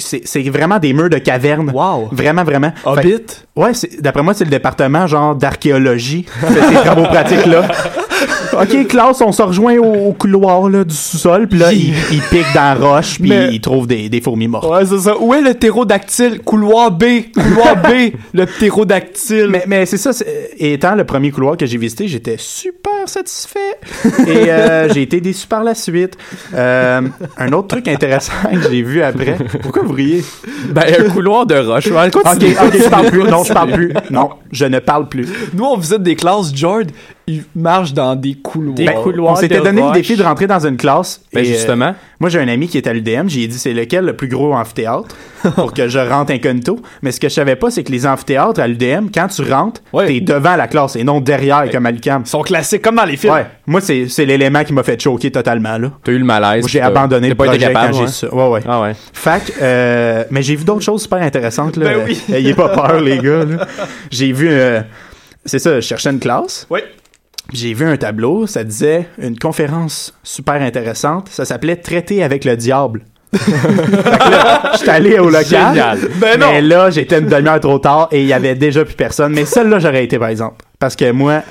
[0.49, 1.71] vraiment des murs de caverne.
[1.71, 2.07] Wow.
[2.13, 2.71] Vraiment vraiment.
[2.71, 3.25] Fait- Hobbit?
[3.57, 7.67] Ouais, d'après moi, c'est le département genre d'archéologie ces travaux pratiques là.
[8.61, 12.21] OK, classe, on se rejoint au, au couloir là, du sous-sol, puis là, il, il
[12.29, 14.69] pique dans la roche, puis Mais- il trouve des, des fourmis mortes.
[14.69, 15.15] Ouais, c'est ça.
[15.19, 16.41] Où est le ptérodactyle?
[16.41, 17.03] Couloir B.
[17.33, 18.13] Couloir B.
[18.33, 19.47] Le ptérodactyle.
[19.49, 22.91] Mais, mais c'est ça, c'est- et étant le premier couloir que j'ai visité, j'étais super
[23.07, 23.59] satisfait.
[24.27, 26.17] Et euh, j'ai été déçu par la suite.
[26.53, 27.01] Euh,
[27.37, 29.37] un autre truc intéressant que j'ai vu après.
[29.61, 30.23] Pourquoi vous riez?
[30.69, 31.87] Ben, un couloir de roche.
[31.87, 33.23] Ouais, Ok, ok, je parle plus.
[33.23, 33.93] Non, je parle plus.
[34.09, 35.27] Non, je ne parle plus.
[35.53, 36.53] Nous, on visite des classes.
[36.55, 36.85] George,
[37.27, 38.75] il marche dans des couloirs.
[38.75, 41.21] Des Ben, couloirs on s'était de donné le défi de rentrer dans une classe.
[41.33, 41.95] Ben, et, euh, justement.
[42.19, 43.27] moi, j'ai un ami qui est à l'UDM.
[43.27, 45.15] J'ai dit, c'est lequel le plus gros amphithéâtre
[45.55, 46.79] pour que je rentre incognito?
[47.01, 49.81] Mais ce que je savais pas, c'est que les amphithéâtres à l'UDM, quand tu rentres,
[49.91, 50.05] Ouais.
[50.07, 52.23] t'es devant la classe et non derrière comme à l'UQAM.
[52.25, 53.33] Ils sont classiques comme dans les films.
[53.33, 53.45] Ouais.
[53.65, 55.91] Moi, c'est c'est l'élément qui m'a fait choquer totalement, là.
[56.03, 56.67] T'as eu le malaise.
[56.67, 58.07] J'ai abandonné le pas été capable, quand j'ai ouais.
[58.07, 58.33] ça.
[58.35, 58.61] Ouais, ouais.
[58.67, 58.93] Ah ouais.
[58.93, 61.85] Que, euh, mais j'ai vu d'autres choses super intéressantes, là.
[61.89, 62.21] Ben oui.
[62.31, 63.45] Ayez pas peur, les gars.
[64.11, 64.81] J'ai vu, euh,
[65.43, 66.67] c'est ça, je cherchais une classe.
[66.69, 66.83] Ouais.
[67.53, 71.29] J'ai vu un tableau, ça disait une conférence super intéressante.
[71.29, 73.03] Ça s'appelait Traiter avec le diable.
[74.77, 75.45] J'étais allé au local.
[75.73, 75.99] Génial.
[76.19, 76.51] Ben non.
[76.51, 79.33] Mais là, j'étais une demi-heure trop tard et il y avait déjà plus personne.
[79.33, 80.63] Mais celle-là, j'aurais été, par exemple.
[80.79, 81.41] Parce que moi,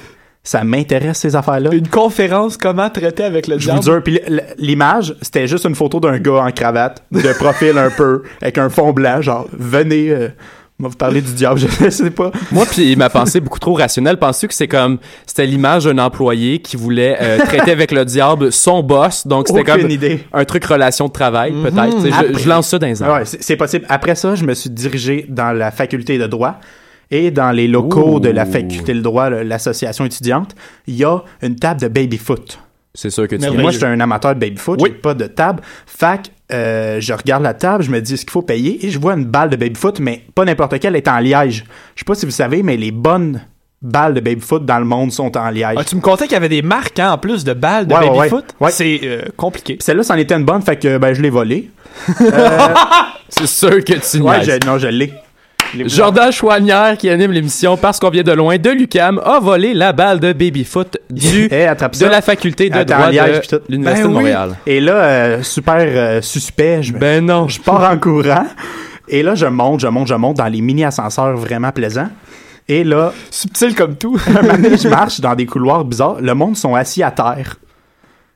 [0.42, 1.70] ça m'intéresse, ces affaires-là.
[1.72, 4.02] Une conférence, comment traiter avec le Je vous diable?
[4.02, 4.20] puis
[4.58, 8.68] l'image, c'était juste une photo d'un gars en cravate, de profil un peu, avec un
[8.68, 10.28] fond blanc, genre, venez, euh,
[10.80, 12.30] on va vous parler du diable, je sais pas.
[12.50, 16.58] Moi, puis ma pensée beaucoup trop rationnelle, penses-tu que c'est comme c'était l'image d'un employé
[16.60, 20.24] qui voulait euh, traiter avec le diable son boss, donc c'était comme idée.
[20.32, 22.00] un truc relation de travail peut-être.
[22.00, 23.12] Sais, Je, Après- je lance ça dans les airs.
[23.14, 23.86] ouais, c'est possible.
[23.88, 26.56] Après ça, je me suis dirigé dans la faculté de droit.
[27.10, 28.20] Et dans les locaux Ouh.
[28.20, 30.56] de la faculté de droit, l'association étudiante,
[30.88, 32.58] il y a une table de baby-foot.
[32.94, 34.90] C'est sûr que tu moi, je suis un amateur de baby-foot, Oui.
[34.92, 35.62] j'ai pas de table.
[35.86, 38.86] Fac, euh, je regarde la table, je me dis, est-ce qu'il faut payer?
[38.86, 41.64] Et je vois une balle de baby-foot, mais pas n'importe quelle, elle est en liège.
[41.94, 43.40] Je sais pas si vous savez, mais les bonnes
[43.82, 45.76] balles de baby-foot dans le monde sont en liège.
[45.78, 47.94] Ah, tu me contais qu'il y avait des marques, hein, en plus de balles de
[47.94, 48.44] Ouais, baby-foot.
[48.60, 48.66] ouais.
[48.66, 48.70] Ouais.
[48.72, 49.76] C'est euh, compliqué.
[49.80, 51.68] Celle-là, c'en était une bonne, fait que ben, je l'ai volée.
[53.28, 55.12] C'est sûr que tu Ouais, je- non, je l'ai.
[55.86, 59.92] Jordan Chouanière, qui anime l'émission Parce qu'on vient de loin de l'UCAM, a volé la
[59.92, 64.16] balle de baby-foot du, de la faculté de Attends, droit liège, de l'Université Ben de
[64.16, 64.22] oui.
[64.22, 64.56] Montréal.
[64.66, 67.48] Et là, euh, super euh, suspect, je, Ben non.
[67.48, 68.46] je pars en courant.
[69.08, 72.08] Et là, je monte, je monte, je monte dans les mini-ascenseurs vraiment plaisants.
[72.68, 74.18] Et là, Subtil comme tout.
[74.26, 76.20] un je marche dans des couloirs bizarres.
[76.20, 77.56] Le monde sont assis à terre.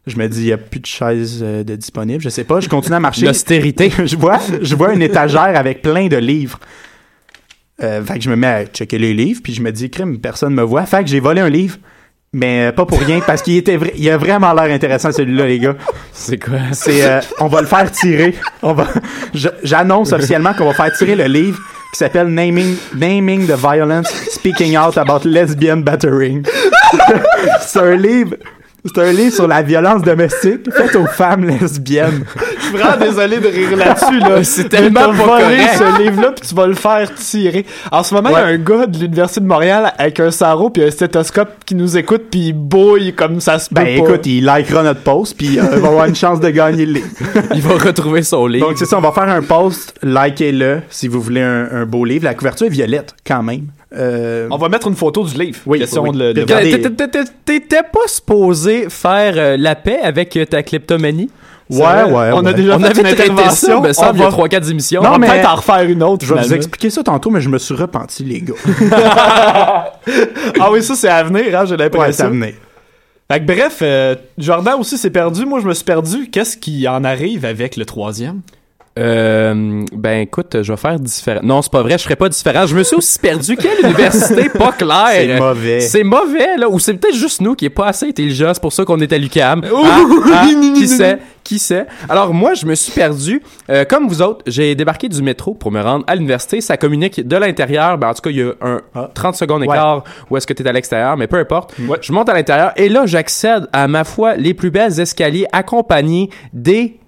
[0.07, 2.23] Je me dis, il n'y a plus de chaises euh, de disponibles.
[2.23, 2.61] Je sais pas.
[2.61, 3.27] Je continue à marcher.
[3.27, 3.91] L'austérité.
[4.05, 6.59] je vois, je vois une étagère avec plein de livres.
[7.83, 10.19] Euh, fait que je me mets à checker les livres, puis je me dis, crime,
[10.19, 10.85] personne me voit.
[10.85, 11.77] Fait que j'ai volé un livre,
[12.33, 15.47] mais euh, pas pour rien, parce qu'il était vrai, il a vraiment l'air intéressant celui-là,
[15.47, 15.77] les gars.
[16.13, 16.59] C'est quoi?
[16.73, 18.35] C'est, euh, on va le faire tirer.
[18.63, 18.89] On va,
[19.63, 21.59] j'annonce officiellement qu'on va faire tirer le livre
[21.93, 26.45] qui s'appelle Naming, Naming the Violence, Speaking Out About Lesbian Battering.
[27.61, 28.35] c'est un livre.
[28.85, 32.25] C'est un livre sur la violence domestique faite aux femmes lesbiennes.
[32.59, 34.21] Je suis vraiment désolé de rire là-dessus.
[34.21, 34.45] Là.
[34.45, 37.67] C'est tellement pas volé ce livre-là, puis tu vas le faire tirer.
[37.91, 40.71] En ce moment, il y a un gars de l'Université de Montréal avec un sarreau
[40.71, 44.11] puis un stéthoscope qui nous écoute, puis il bouille comme ça se peut Ben pas.
[44.11, 46.93] écoute, il likera notre post, puis euh, il va avoir une chance de gagner le
[46.95, 47.09] livre.
[47.55, 48.69] Il va retrouver son livre.
[48.69, 52.05] Donc c'est ça, on va faire un post, likez-le si vous voulez un, un beau
[52.05, 52.25] livre.
[52.25, 53.67] La couverture est violette, quand même.
[53.97, 55.59] Euh, On va mettre une photo du livre.
[55.67, 56.33] Oui, Question oui, de
[57.45, 61.31] T'étais- pas supposé faire euh, la paix avec euh, ta kleptomanie?
[61.71, 63.81] Ouais, ouais, On a déjà On fait avait une ça, intervention.
[63.83, 65.01] me semble, il y a on va, 3-4 émissions.
[65.01, 66.25] on va Non, mais- peut-être en refaire une autre.
[66.25, 68.55] Je vais vous expliquer ça tantôt, mais je me suis repenti, les gars.
[70.61, 72.25] Ah oui, ça c'est à venir, hein, j'ai Ouais, l'impression.
[72.25, 72.55] ça venait.
[73.31, 75.45] Fait que bref, euh, Jordan aussi s'est perdu.
[75.45, 76.31] Moi, je me suis perdu.
[76.31, 78.41] Qu'est-ce qui en arrive avec le troisième?
[78.99, 81.41] Euh, ben écoute, je vais faire différent.
[81.43, 82.67] Non, c'est pas vrai, je ferai pas différent.
[82.67, 83.57] Je me suis aussi perdu.
[83.57, 85.09] Quelle université pas claire.
[85.15, 85.81] C'est mauvais.
[85.81, 88.73] C'est mauvais là, ou c'est peut-être juste nous qui est pas assez intelligents, c'est pour
[88.73, 89.63] ça qu'on est à l'UCAM.
[89.65, 90.01] Ah,
[90.35, 91.87] ah, qui sait, qui sait.
[92.09, 93.43] Alors moi, je me suis perdu.
[93.71, 96.61] Euh, comme vous autres, j'ai débarqué du métro pour me rendre à l'université.
[96.61, 97.99] Ça communique de l'intérieur.
[97.99, 99.11] Ben en tout cas, il y a un Ah.
[99.15, 99.67] 30 secondes Ouais.
[99.69, 101.75] écart où est-ce que tu es à l'extérieur, mais peu importe.
[101.87, 101.99] Ouais.
[102.01, 106.31] Je monte à l'intérieur et là, j'accède à ma foi les plus belles escaliers accompagnés
[106.53, 106.99] des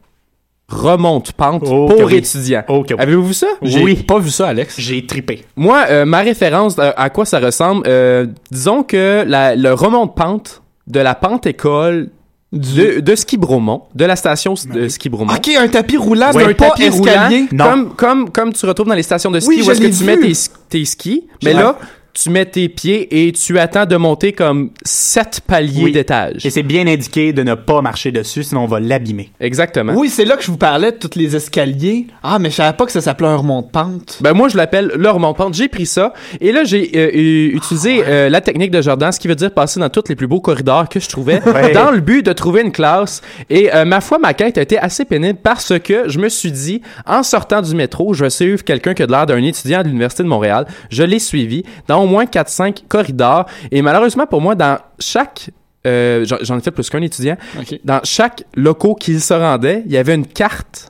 [0.70, 2.16] remontes pentes Oh, pour oui.
[2.16, 2.62] étudiants.
[2.68, 2.96] Oh, oui.
[2.98, 3.48] Avez-vous vu ça?
[3.62, 3.96] J'ai Oui.
[3.96, 4.76] pas vu ça, Alex.
[4.78, 5.44] J'ai tripé.
[5.56, 10.14] Moi, euh, ma référence euh, à quoi ça ressemble, euh, disons que la, le remonte
[10.14, 12.10] pente de la pente école
[12.52, 15.32] de, de ski Bromont, de la station de ski Bromont.
[15.34, 17.46] Ok, un tapis roulant, un pas tapis roulant, escalier.
[17.52, 17.64] Non.
[17.64, 20.04] comme, comme, comme tu retrouves dans les stations de ski Oui, où est-ce que tu
[20.04, 20.32] mets tes,
[20.68, 21.78] tes skis, mais là,
[22.12, 25.92] tu mets tes pieds et tu attends de monter comme sept paliers Oui.
[25.92, 26.44] d'étage.
[26.44, 29.30] Et c'est bien indiqué de ne pas marcher dessus, sinon on va l'abîmer.
[29.40, 29.92] Exactement.
[29.96, 32.06] Oui, c'est là que je vous parlais de tous les escaliers.
[32.22, 34.18] Ah, mais je savais pas que ça s'appelait un remonte-pente.
[34.20, 35.54] Ben moi je l'appelle le remonte-pente.
[35.54, 39.20] J'ai pris ça et là j'ai euh, eu- utilisé euh, la technique de Jordan, ce
[39.20, 41.72] qui veut dire passer dans tous les plus beaux corridors que je trouvais, Ouais.
[41.72, 43.22] dans le but de trouver une classe.
[43.48, 46.52] Et euh, ma foi, ma quête a été assez pénible parce que je me suis
[46.52, 49.82] dit, en sortant du métro, je vais suivre quelqu'un qui a de l'air d'un étudiant
[49.82, 50.66] de l'université de Montréal.
[50.90, 55.50] Je l'ai suivi dans au moins 4-5 corridors et malheureusement pour moi, dans chaque
[55.86, 57.36] euh, j'en- ai fait plus qu'un étudiant.
[57.84, 60.86] Dans chaque locaux qu'il se rendait, il y avait une carte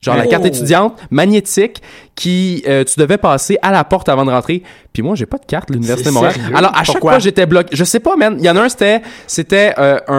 [0.00, 0.28] Genre la Oh.
[0.28, 1.80] carte étudiante magnétique
[2.14, 4.62] qui euh, tu devais passer à la porte avant de rentrer.
[4.92, 6.34] Puis moi j'ai pas de carte l'université de Montréal.
[6.34, 6.54] sérieux?
[6.56, 7.12] Alors à chaque Pourquoi?
[7.12, 7.74] fois j'étais bloqué.
[7.74, 10.14] Je sais pas man, il y en a un c'était c'était euh, un,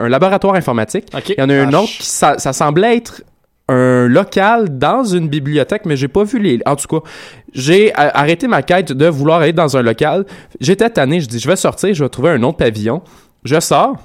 [0.00, 1.12] un, un laboratoire informatique.
[1.28, 3.22] Il y en a un autre qui ça, ça semblait être
[3.68, 6.60] un local dans une bibliothèque, mais j'ai pas vu les.
[6.66, 7.06] En tout cas,
[7.52, 10.24] j'ai arrêté ma quête de vouloir aller dans un local.
[10.60, 13.02] J'étais tanné, je dis je vais sortir, je vais trouver un autre pavillon.
[13.44, 13.96] Je sors.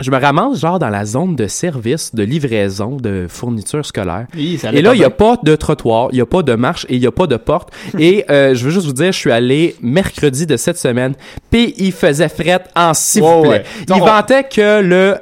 [0.00, 4.26] Je me ramasse genre dans la zone de service, de livraison, de fourniture scolaire.
[4.34, 6.54] Oui, ça Et là, il n'y a pas de trottoir, il n'y a pas de
[6.54, 7.68] marche et il n'y a pas de porte.
[7.98, 11.12] et euh, je veux juste vous dire, je suis allé mercredi de cette semaine,
[11.50, 13.48] puis il faisait fret en vous plaît.
[13.50, 13.64] ouais.
[13.88, 13.98] Il Non.
[14.06, 15.16] vantait que le...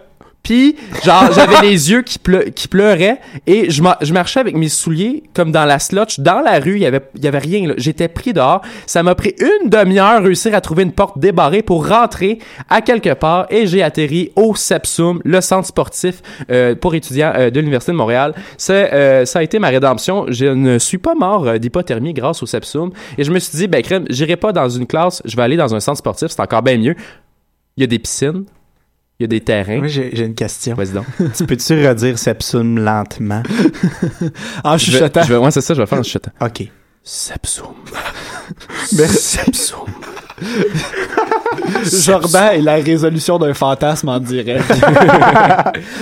[0.48, 2.18] Puis, genre, j'avais les yeux qui,
[2.54, 6.20] qui pleuraient et je, je marchais avec mes souliers comme dans la slotch.
[6.20, 7.74] Dans la rue, il y avait, rien.
[7.76, 8.62] J'étais pris dehors.
[8.86, 12.38] Ça m'a pris une demi-heure réussir à trouver une porte débarrée pour rentrer
[12.70, 17.50] à quelque part et j'ai atterri au Sepsum, le centre sportif euh, pour étudiants euh,
[17.50, 18.34] de l'Université de Montréal.
[18.70, 20.24] Euh, ça a été ma rédemption.
[20.28, 22.90] Je ne suis pas mort d'hypothermie grâce au Sepsum.
[23.18, 25.58] Et je me suis dit, ben crème, j'irai pas dans une classe, je vais aller
[25.58, 26.94] dans un centre sportif, c'est encore bien mieux.
[27.76, 28.46] Il y a des piscines,
[29.20, 29.78] il y a des terrains.
[29.78, 30.76] Moi, j'ai une question.
[30.76, 31.04] Vas-y donc.
[31.36, 33.42] tu peux-tu redire Sepsum lentement?
[34.64, 35.22] En Je vais, chuchotant.
[35.22, 36.30] je vais- ouais, c'est ça, je vais faire un chuchotant.
[36.40, 36.68] OK.
[37.02, 37.74] Sepsum.
[38.96, 39.38] Merci.
[39.38, 39.86] Sepsum.
[42.04, 44.64] Jordan et la résolution d'un fantasme en direct.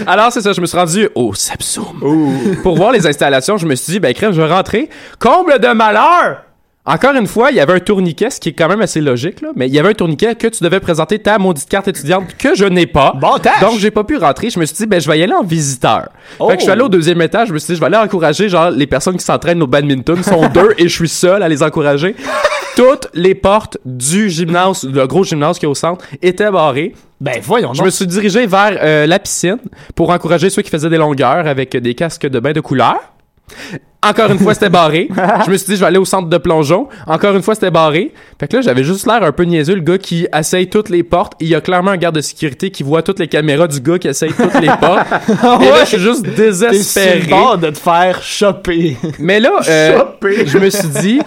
[0.06, 2.56] Alors, c'est ça, je me suis rendu au Sepsum.
[2.62, 4.90] Pour voir les installations, je me suis dit, ben, crème, je vais rentrer.
[5.18, 6.42] Comble de malheur!
[6.88, 9.40] Encore une fois, il y avait un tourniquet, ce qui est quand même assez logique,
[9.40, 12.36] là, mais il y avait un tourniquet que tu devais présenter ta maudite carte étudiante
[12.38, 13.12] que je n'ai pas.
[13.20, 13.60] Bon tâche!
[13.60, 14.50] Donc, j'ai pas pu rentrer.
[14.50, 16.10] Je me suis dit, ben, je vais y aller en visiteur.
[16.38, 16.48] Oh!
[16.48, 17.48] Fait que je suis allé au deuxième étage.
[17.48, 20.22] Je me suis dit, je vais aller encourager, genre, les personnes qui s'entraînent au badminton
[20.22, 22.14] sont deux et je suis seul à les encourager.
[22.76, 26.94] Toutes les portes du gymnase, le gros gymnase qui est au centre, étaient barrées.
[27.20, 27.86] Ben voyons Je donc.
[27.86, 29.58] me suis dirigé vers euh, la piscine
[29.96, 32.96] pour encourager ceux qui faisaient des longueurs avec des casques de bain de couleur.
[34.02, 35.08] Encore une fois, c'était barré.
[35.46, 36.86] Je me suis dit, je vais aller au centre de plongeon.
[37.06, 38.12] Encore une fois, c'était barré.
[38.38, 41.02] Fait que là, j'avais juste l'air un peu niaiseux, le gars qui essaye toutes les
[41.02, 41.32] portes.
[41.40, 43.98] Il y a clairement un garde de sécurité qui voit toutes les caméras du gars
[43.98, 45.06] qui essaye toutes les portes.
[45.62, 47.20] Et là, je suis juste T'es sur désespéré.
[47.28, 48.96] bord de te faire choper?
[49.18, 49.98] Mais là, euh,
[50.44, 51.20] je me suis dit,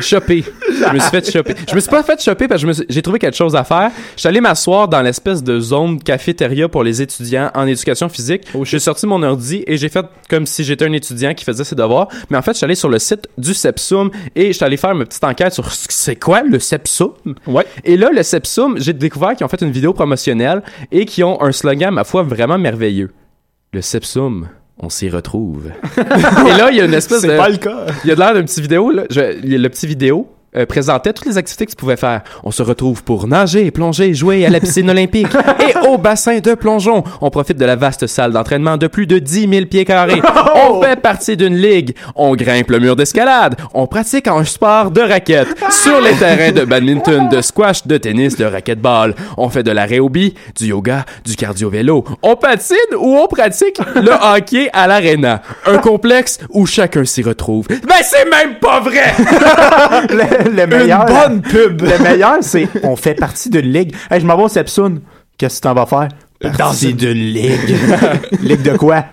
[0.00, 0.44] choper.
[0.70, 1.54] Je me suis fait choper.
[1.68, 3.90] Je me suis pas fait choper parce que suis- j'ai trouvé quelque chose à faire.
[4.16, 8.44] Je suis allé m'asseoir dans l'espèce de zone cafétéria pour les étudiants en éducation physique.
[8.62, 11.74] j'ai sorti mon ordi et j'ai fait comme si j'étais un étudiant qui faisait ses
[11.74, 12.08] devoirs.
[12.30, 14.76] Mais en fait, je suis allé sur le site du Sepsum et je suis allé
[14.76, 17.12] faire ma petite enquête sur ce- c'est quoi le Sepsum.
[17.46, 17.66] Ouais.
[17.84, 21.40] Et là, le Sepsum, j'ai découvert qu'ils ont fait une vidéo promotionnelle et qui ont
[21.42, 23.10] un slogan, ma foi, vraiment merveilleux.
[23.72, 24.48] Le Sepsum,
[24.78, 25.68] on s'y retrouve.
[25.98, 27.28] et là, il y a une espèce de...
[27.28, 27.86] C'est pas le cas.
[28.04, 29.04] Il y a de l'air d'une petite vidéo, là.
[29.10, 30.28] Je- il y a le petit vidéo.
[30.54, 32.22] Euh, présentait toutes les activités que tu pouvais faire.
[32.44, 35.28] On se retrouve pour nager, plonger, jouer à la piscine olympique
[35.60, 37.04] et au bassin de plongeon.
[37.20, 40.20] On profite de la vaste salle d'entraînement de plus de 10 000 pieds carrés.
[40.54, 41.94] On fait partie d'une ligue.
[42.16, 43.56] On grimpe le mur d'escalade.
[43.72, 48.36] On pratique un sport de raquette sur les terrains de badminton, de squash, de tennis,
[48.36, 49.14] de racquetball.
[49.38, 52.04] On fait de la réobie, du yoga, du cardio-vélo.
[52.22, 55.40] On patine ou on pratique le hockey à l'aréna.
[55.66, 57.68] Un complexe où chacun s'y retrouve.
[57.68, 59.14] Ben c'est même pas vrai!
[60.50, 61.06] le, le meilleur.
[61.06, 61.82] bonne pub.
[61.82, 63.94] Le meilleur, c'est on fait partie d'une ligue.
[64.10, 65.00] Hey, je m'en vais au Sepsun.
[65.38, 66.08] Qu'est-ce que t'en vas faire?
[66.56, 67.76] Partie d'une ligue.
[68.42, 69.04] ligue de quoi?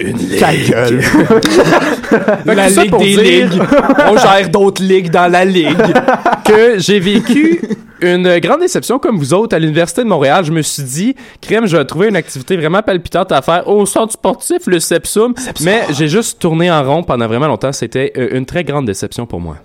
[0.00, 0.40] Une ligue.
[0.40, 1.00] Ta gueule.
[2.46, 3.62] La ligue des dire- ligues.
[4.08, 5.76] On gère d'autres ligues dans la ligue.
[6.44, 7.60] que j'ai vécu
[8.04, 10.44] une grande déception comme vous autres à l'Université de Montréal.
[10.44, 13.86] Je me suis dit, crème, je vais trouver une activité vraiment palpitante à faire au
[13.86, 15.34] centre sportif, le Sepsum.
[15.62, 17.72] Mais j'ai juste tourné en rond pendant vraiment longtemps.
[17.72, 19.56] C'était euh, une très grande déception pour moi.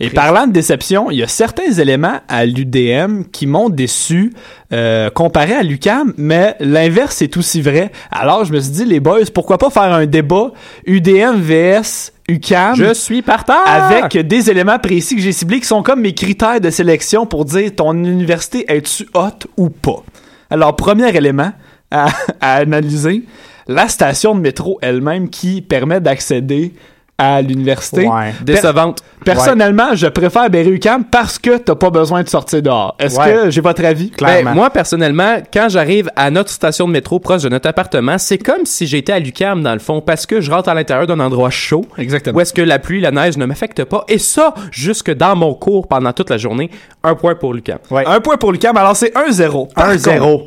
[0.00, 4.32] Et parlant de déception, il y a certains éléments à l'UDM qui m'ont déçu
[4.72, 7.90] euh, comparé à l'UCAM, mais l'inverse est aussi vrai.
[8.10, 10.52] Alors je me suis dit, les boys, pourquoi pas faire un débat
[10.86, 13.64] UDM vs UCAM Je suis partant!
[13.66, 17.44] avec des éléments précis que j'ai ciblés qui sont comme mes critères de sélection pour
[17.44, 20.02] dire ton université est-tu haute ou pas.
[20.48, 21.52] Alors, premier élément
[21.90, 22.08] à,
[22.40, 23.24] à analyser,
[23.66, 26.72] la station de métro elle-même qui permet d'accéder
[27.20, 28.08] à l'université.
[28.08, 28.32] Ouais.
[28.42, 29.02] Décevante.
[29.24, 32.96] Personnellement, je préfère Berry-UQAM parce que t'as pas besoin de sortir dehors.
[32.98, 33.32] Est-ce Ouais.
[33.44, 34.10] que j'ai votre avis?
[34.10, 34.50] Clairement.
[34.50, 38.38] Ben, moi, personnellement, quand j'arrive à notre station de métro proche de notre appartement, c'est
[38.38, 41.20] comme si j'étais à l'UCAM, dans le fond, parce que je rentre à l'intérieur d'un
[41.20, 41.84] endroit chaud.
[41.98, 42.38] Exactement.
[42.38, 44.04] Où est-ce que la pluie, la neige ne m'affecte pas.
[44.08, 46.70] Et ça, jusque dans mon cours pendant toute la journée.
[47.04, 47.78] Un point pour l'UCAM.
[47.90, 48.04] Ouais.
[48.06, 49.68] Un point pour l'UQAM, alors c'est 1-0.
[49.74, 50.18] Par 1-0.
[50.18, 50.44] contre,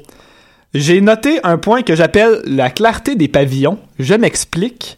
[0.74, 3.78] J'ai noté un point que j'appelle la clarté des pavillons.
[4.00, 4.98] Je m'explique.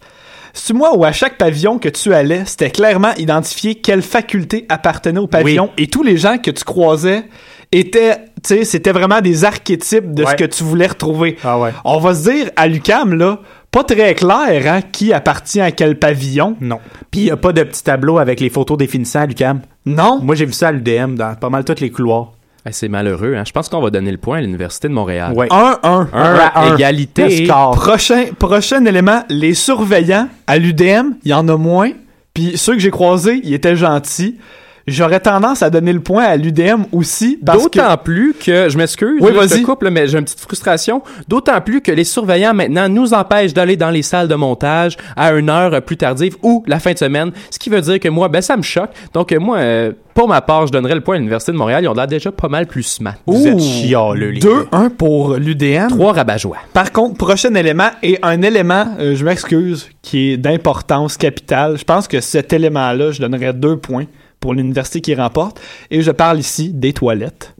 [0.57, 5.19] C'est moi où à chaque pavillon que tu allais, c'était clairement identifié quelle faculté appartenait
[5.19, 7.25] au pavillon et tous les gens que tu croisais
[7.73, 11.35] étaient, tu sais, c'était vraiment des archétypes de ce que tu voulais retrouver.
[11.43, 11.71] Ah ouais.
[11.83, 13.39] On va se dire à l'UCAM là,
[13.69, 16.55] pas très clair hein, qui appartient à quel pavillon.
[16.61, 16.79] Non.
[17.11, 19.61] Puis il n'y a pas de petit tableau avec les photos définissant à l'UCAM.
[19.85, 20.21] Non.
[20.23, 22.31] Moi, j'ai vu ça à l'UDM dans pas mal tous les couloirs.
[22.67, 23.43] Eh, c'est malheureux, hein.
[23.45, 25.33] Je pense qu'on va donner le point à l'Université de Montréal.
[25.33, 25.47] Ouais.
[25.47, 25.77] 1-1.
[25.83, 26.75] Un, à un.
[26.75, 27.47] égalité.
[27.73, 31.91] Prochain, prochain élément, les surveillants à l'UDM, il y en a moins.
[32.33, 34.37] Puis ceux que j'ai croisés, ils étaient gentils.
[34.87, 37.39] J'aurais tendance à donner le point à l'UDM aussi.
[37.43, 39.63] parce que- D'autant plus que, je m'excuse, Oui, je te vas-y.
[39.63, 41.01] coupe, là, mais j'ai une petite frustration.
[41.27, 45.31] D'autant plus que les surveillants maintenant nous empêchent d'aller dans les salles de montage à
[45.33, 47.31] une heure plus tardive ou la fin de semaine.
[47.49, 48.91] Ce qui veut dire que moi, ben ça me choque.
[49.13, 51.83] Donc euh, moi, euh, pour ma part, je donnerais le point à l'Université de Montréal.
[51.83, 53.15] Ils ont l'air déjà pas mal plus smart.
[53.25, 54.49] Vous êtes Ouh, chialeux, les gars.
[54.71, 55.87] 2-1 pour l'UDM.
[55.89, 56.57] Trois rabat-joie.
[56.73, 61.77] Par contre, prochain élément, et un élément, euh, je m'excuse, qui est d'importance capitale.
[61.79, 64.05] Je pense que cet élément-là, je donnerais deux points
[64.45, 65.59] pour l'université qui remporte.
[65.89, 67.55] Et je parle ici des toilettes.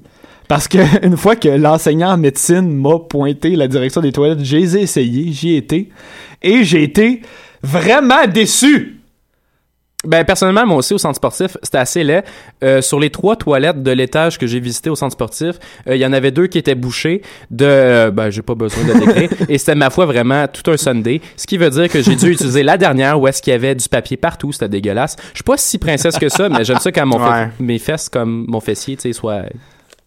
[0.48, 4.62] Parce que une fois que l'enseignant en médecine m'a pointé la direction des toilettes, j'ai
[4.62, 5.90] essayées, j'y ai été.
[6.44, 7.24] Et j'ai été
[7.64, 8.95] vraiment déçu.
[10.06, 12.24] Ben personnellement, moi aussi au centre sportif, c'était assez laid.
[12.64, 15.56] Euh, sur les trois toilettes de l'étage que j'ai visité au centre sportif,
[15.88, 17.22] euh, il y en avait deux qui étaient bouchées.
[17.52, 19.30] De, euh, ben j'ai pas besoin de décrire.
[19.50, 21.22] et c'était ma foi vraiment tout un Sunday.
[21.38, 23.76] Ce qui veut dire que j'ai dû utiliser la dernière où est-ce qu'il y avait
[23.76, 24.52] du papier partout.
[24.52, 25.16] C'était dégueulasse.
[25.32, 27.48] Je suis pas si princesse que ça, mais j'aime ça quand mon Ouais.
[27.60, 29.44] mes fesses comme mon fessier, tu sais, soient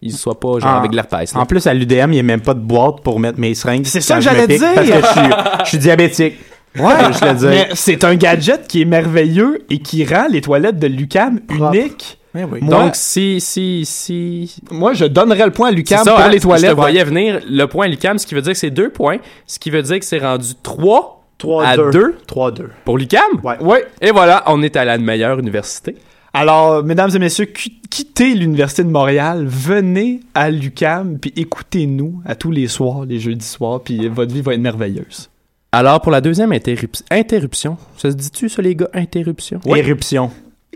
[0.01, 0.79] ils soient pas genre Ah.
[0.79, 1.35] avec de l'herpès.
[1.35, 3.85] En plus, à l'UDM, il n'y a même pas de boîte pour mettre mes seringues.
[3.85, 4.61] C'est ça que j'allais dire.
[4.75, 5.31] Parce que je suis,
[5.65, 6.35] je suis diabétique.
[6.81, 11.41] Ouais, je c'est un gadget qui est merveilleux et qui rend les toilettes de l'UCAM
[11.49, 12.19] uniques.
[12.35, 12.43] Oui.
[12.61, 16.39] Moi- Donc si si si Moi, je donnerais le point à l'UCAM pour hein, les
[16.41, 16.67] toilettes.
[16.67, 18.91] Je te voyais venir le point à l'UQAM, ce qui veut dire que c'est deux
[18.91, 21.25] points, ce qui veut dire que c'est rendu 3
[21.65, 22.69] à 2 3-2.
[22.85, 23.23] pour l'UQAM.
[23.43, 23.59] Ouais.
[23.61, 23.87] Ouais.
[24.01, 25.97] Et voilà, on est à la meilleure université.
[26.35, 32.35] Alors, mesdames et messieurs, qui- quittez l'Université de Montréal, venez à l'UCAM, puis écoutez-nous à
[32.35, 35.31] tous les soirs, les jeudis soirs, puis votre vie va être merveilleuse.
[35.79, 39.61] Alors, pour la deuxième interrup- interruption, ça se dit-tu, ça, les gars, interruption?
[39.77, 40.29] Éruption.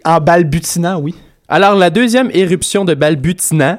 [0.04, 1.12] En balbutinant, oui.
[1.48, 3.78] Alors, la deuxième éruption de balbutinant,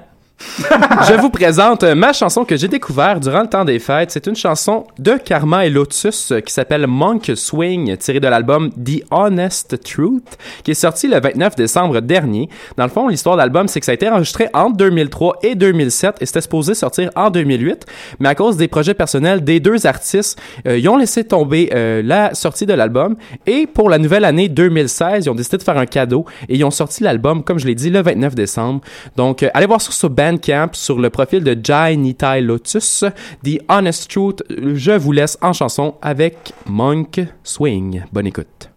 [1.07, 4.11] je vous présente ma chanson que j'ai découverte durant le temps des fêtes.
[4.11, 8.69] C'est une chanson de Karma et Lotus euh, qui s'appelle Monk Swing, tirée de l'album
[8.71, 12.49] The Honest Truth, qui est sorti le 29 décembre dernier.
[12.77, 15.55] Dans le fond, l'histoire de l'album, c'est que ça a été enregistré entre 2003 et
[15.55, 17.85] 2007 et c'était supposé sortir en 2008,
[18.19, 22.01] mais à cause des projets personnels des deux artistes, euh, ils ont laissé tomber euh,
[22.03, 23.15] la sortie de l'album
[23.47, 26.63] et pour la nouvelle année 2016, ils ont décidé de faire un cadeau et ils
[26.63, 28.81] ont sorti l'album, comme je l'ai dit, le 29 décembre.
[29.15, 29.93] Donc, allez voir sur
[30.33, 33.03] Bandcamp, sur le profil de Jai Nitai Lotus,
[33.43, 34.41] The Honest Truth.
[34.49, 38.03] Je vous laisse en chanson avec Monk Swing.
[38.11, 38.69] Bonne écoute.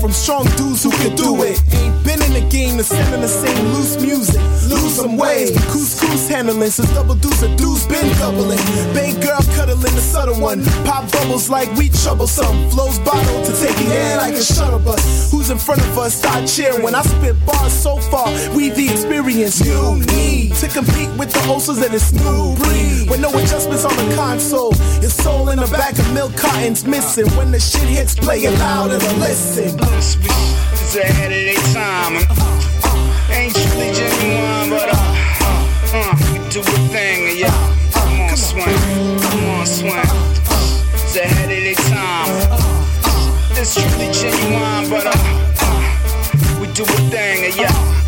[0.00, 1.62] From strong dudes who can do it.
[1.74, 4.40] Ain't been in the game send in the same loose music.
[4.68, 5.50] Lose some ways.
[5.72, 8.58] Couscous handling since double dudes a dudes been doubling.
[8.94, 10.64] Big girl cuddling the subtle one.
[10.84, 12.70] Pop bubbles like we troublesome.
[12.70, 15.30] Flows bottle to take the air like a shuttle bus.
[15.30, 16.14] Who's in front of us?
[16.14, 16.82] Start cheering.
[16.82, 21.42] When I spit bars so far, we the experience you need to compete with the
[21.48, 23.10] ulcers and this new breed.
[23.10, 27.28] With no adjustments on the console, your soul in the back of milk cartons missing.
[27.36, 29.76] When the shit hits, play it loud and listen.
[30.92, 32.16] It's ahead of their time.
[32.16, 32.26] And,
[33.30, 34.98] ain't truly genuine, but uh,
[35.40, 35.62] uh,
[35.94, 37.46] uh, we do a thing, yeah.
[37.92, 39.92] Come on, swing, come on, swing.
[40.94, 42.26] It's ahead of their time.
[43.52, 45.12] It's truly genuine, but uh,
[45.62, 47.99] uh, we do a thing, yeah.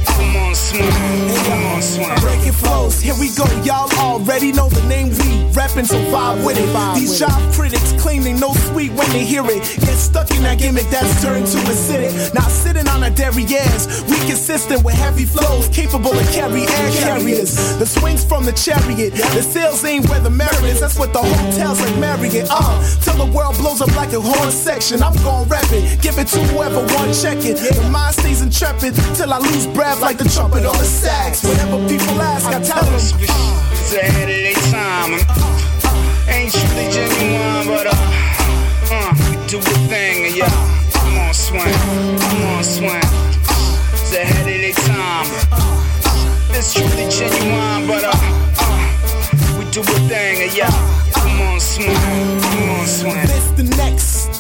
[0.73, 2.21] Come on, come on, swing.
[2.21, 3.45] Breaking flows, here we go.
[3.63, 6.65] Y'all already know the name we rapping, so vibe with it.
[6.95, 9.63] These job critics claim they know sweet when they hear it.
[9.81, 12.33] Get stuck in that gimmick that's turned to acidic.
[12.33, 17.77] Not sitting on our derrieres, we consistent with heavy flows, capable of carry air carriers.
[17.79, 20.81] The swings from the chariot, the sales ain't where the merit is.
[20.81, 22.49] That's what the hotels like Marriott.
[22.51, 25.03] Uh, till the world blows up like a horn section.
[25.03, 27.57] I'm gon' rep it, give it to whoever want check it.
[27.59, 31.43] The mind stays intrepid till I lose breath like the trumpet on the sax.
[31.45, 32.95] Whenever people ask, I tell them.
[32.95, 35.13] It's ahead of their time.
[35.15, 35.25] And,
[36.29, 37.95] ain't truly genuine, but uh,
[38.91, 40.49] uh, we do a thing, and yeah.
[40.93, 41.75] Come on, swing,
[42.21, 43.07] come on, swing.
[43.93, 45.27] It's ahead of their time.
[46.57, 50.71] It's truly genuine, but uh, uh, we do a thing, and yeah.
[51.13, 53.62] Come on, swing, come on, swing.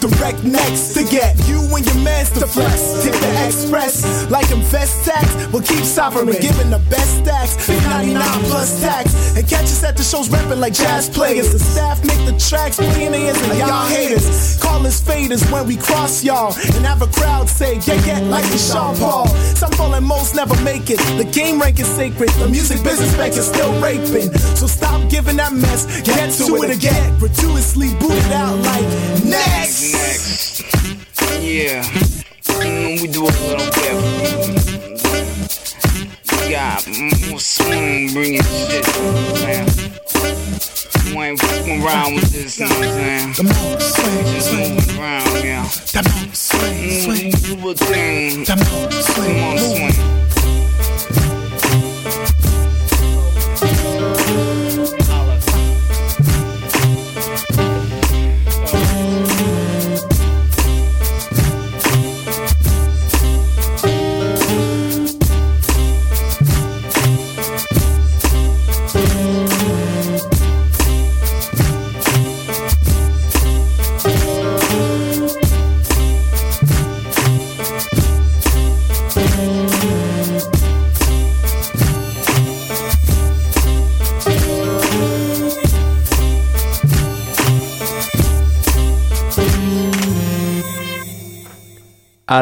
[0.02, 3.04] This the next, direct next to get you and your mans to flex.
[3.04, 5.26] Hit the express like invest tax.
[5.52, 7.68] We'll keep sovereign, giving the best stacks.
[7.68, 9.36] 99 plus tax.
[9.36, 11.52] And catch us at the shows rapping like jazz players.
[11.52, 14.58] The staff make the tracks, they and y'all haters.
[14.60, 16.54] Call us faders when we cross y'all.
[16.74, 19.28] And have a crowd say, yeah, yeah, like the Sean Paul.
[19.54, 20.98] Some falling most never make it.
[21.16, 22.30] The game rank is sacred.
[22.40, 24.32] The music business bank is still raping.
[24.56, 26.02] So stop giving that mess.
[26.02, 27.18] Get to it again.
[27.18, 28.86] Gratuitously booted out like
[29.24, 29.91] next.
[29.92, 30.62] Next,
[31.40, 31.82] yeah.
[32.62, 33.94] Mm, we do a little bit.
[36.40, 36.86] We got
[37.28, 38.86] more swing, bringing shit,
[39.44, 39.66] man.
[41.14, 43.34] We ain't fucking around with this, you know what I'm saying?
[43.34, 44.74] Come on, swing, Just swing.
[44.74, 45.68] moving around, yeah.
[45.92, 47.30] Come on, swing, Mm, swing.
[47.58, 48.44] do a thing.
[48.46, 49.94] Come on, swing, Come on, move.
[49.94, 50.21] swing.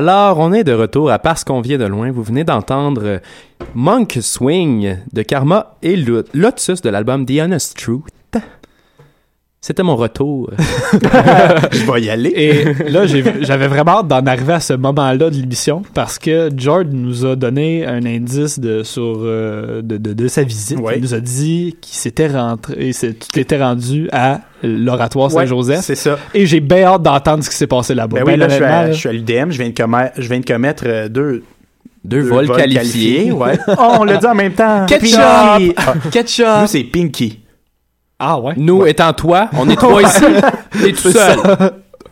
[0.01, 2.11] Alors, on est de retour à Parce qu'on vient de loin.
[2.11, 3.19] Vous venez d'entendre euh,
[3.75, 7.77] Monk Swing de Karma et Lo- Lotus de l'album The Honest.
[9.63, 10.51] C'était mon retour.
[11.73, 12.33] Je vais y aller.
[12.35, 16.87] Et là, j'avais vraiment hâte d'en arriver à ce moment-là de l'émission parce que George
[16.91, 20.79] nous a donné un indice de, sur, euh, de, de, de sa visite.
[20.81, 20.95] Ouais.
[20.97, 25.81] Il nous a dit qu'il s'était rentré, tu t'étais rendu à l'Oratoire Ouais, Saint-Joseph.
[25.83, 26.19] c'est ça.
[26.33, 28.17] Et j'ai bien hâte d'entendre ce qui s'est passé là-bas.
[28.21, 28.93] Ben Ben oui, là, je suis, honnêtement, à, là.
[28.93, 31.43] je suis à l'UDM, je viens de commettre, je viens de commettre euh, deux,
[32.03, 33.31] Deux deux vols qualifiés.
[33.31, 33.59] ouais.
[33.69, 34.87] Oh, on l'a dit en même temps.
[34.87, 35.21] Ketchup!
[35.21, 35.59] Ah,
[36.11, 36.47] Ketchup!
[36.63, 37.40] Nous, c'est Pinky.
[38.21, 38.53] Ah ouais?
[38.57, 40.25] Nous, étant toi, on est trois ici.
[40.81, 41.39] T'es tout seul.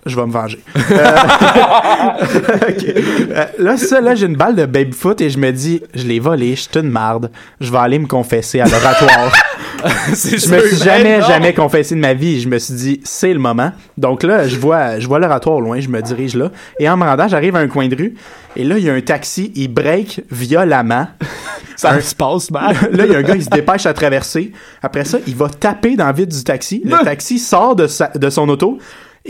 [0.06, 0.58] Je vais me venger.
[0.90, 2.84] Euh, ok.
[2.86, 6.18] Euh, là, ça, là, j'ai une balle de babyfoot et je me dis, je l'ai
[6.18, 7.30] volé, je suis une marde.
[7.60, 9.32] Je vais aller me confesser à l'oratoire.
[10.08, 12.40] Je me suis jamais, Ben jamais confessé de ma vie.
[12.40, 13.72] Je me suis dit, c'est le moment.
[13.96, 16.50] Donc là, je vois, je vois l'oratoire au loin, je me dirige là.
[16.80, 18.14] Et en me rendant, j'arrive à un coin de rue.
[18.56, 21.06] Et là, il y a un taxi, il break violemment.
[21.76, 22.74] Ça se passe mal.
[22.90, 24.50] Là, il y a un gars, il se dépêche à traverser.
[24.82, 26.82] Après ça, il va taper dans le vide du taxi.
[26.84, 28.80] Le taxi sort de, sa- de son auto.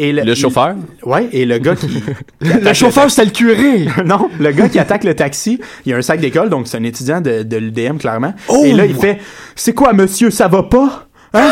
[0.00, 0.76] Et Le chauffeur?
[1.04, 2.02] Ouais, et le gars qui.
[2.40, 3.88] Le chauffeur, c'était le curé.
[4.06, 6.84] non, le gars qui attaque le taxi, il a un sac d'école, donc c'est un
[6.84, 8.32] étudiant de, de l'UDM, clairement.
[8.48, 8.62] Oh!
[8.64, 9.18] Et là, il fait
[9.56, 11.08] C'est quoi, monsieur, ça va pas?
[11.34, 11.50] Hein?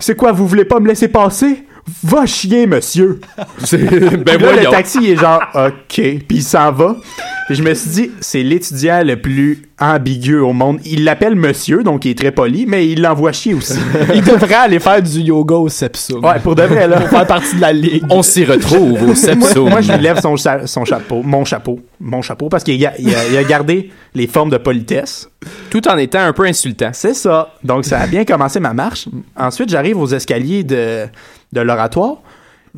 [0.00, 1.64] C'est quoi, vous voulez pas me laisser passer?
[2.02, 3.20] Va chier, monsieur.
[3.64, 5.72] C'est- Ben là, le taxi, il est genre, OK.
[5.94, 6.96] Puis il s'en va.
[7.50, 10.78] Puis je me suis dit, c'est l'étudiant le plus ambigu au monde.
[10.84, 13.74] Il l'appelle monsieur, donc il est très poli, mais il l'envoie chier aussi.
[14.14, 16.24] Il devrait aller faire du yoga au sepsum.
[16.24, 17.00] ouais, pour de vrai, là.
[17.00, 18.04] Pour faire partie de la ligue.
[18.08, 19.68] On s'y retrouve au Moi, Sepsum.
[19.68, 22.92] moi, je lui lève son, cha- son chapeau, mon chapeau, mon chapeau, parce qu'il a,
[23.00, 25.28] il a- il a gardé les formes de politesse.
[25.70, 26.90] Tout en étant un peu insultant.
[26.92, 27.52] C'est ça.
[27.64, 29.08] Donc, ça a bien commencé ma marche.
[29.36, 31.06] Ensuite, j'arrive aux escaliers de,
[31.52, 32.18] de l'oratoire.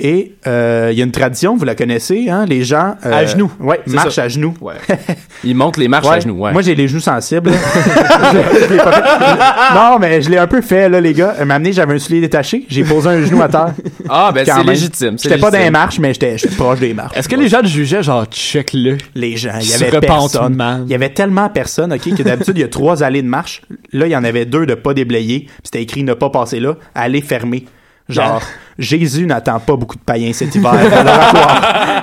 [0.01, 2.95] Et euh, il y a une tradition, vous la connaissez, hein, les gens...
[3.05, 3.53] euh, À genoux.
[3.61, 4.23] Ouais, C'est marchent ça.
[4.23, 4.55] à genoux.
[4.63, 4.73] Ouais.
[5.45, 6.15] Il monte les marches Ouais.
[6.17, 6.39] à genoux.
[6.39, 6.53] Ouais.
[6.53, 7.51] Moi, j'ai les genoux sensibles.
[8.33, 9.75] Je- je l'ai pas fait.
[9.75, 11.35] Non, mais je l'ai un peu fait, là, les gars.
[11.45, 12.65] M'a amené, j'avais un soulier détaché.
[12.69, 13.75] J'ai posé un genou à terre.
[14.09, 15.17] ah, ben c'est légitime.
[15.23, 17.17] J'étais pas dans les marches, mais j'étais proche des marches.
[17.17, 18.97] Est-ce que les gens le jugeaient genre check-le?
[19.15, 20.63] les gens, il y avait personne.
[20.87, 23.63] Il y avait tellement personne, OK, que d'habitude, il y a trois allées de marche.
[23.93, 25.41] Là, il y en avait deux de pas déblayés.
[25.41, 27.67] Puis c'était écrit ne pas passer là, allée fermée.
[28.09, 28.43] Genre,
[28.79, 32.03] Jésus n'attend pas beaucoup de païens cet hiver dans l'oratoire.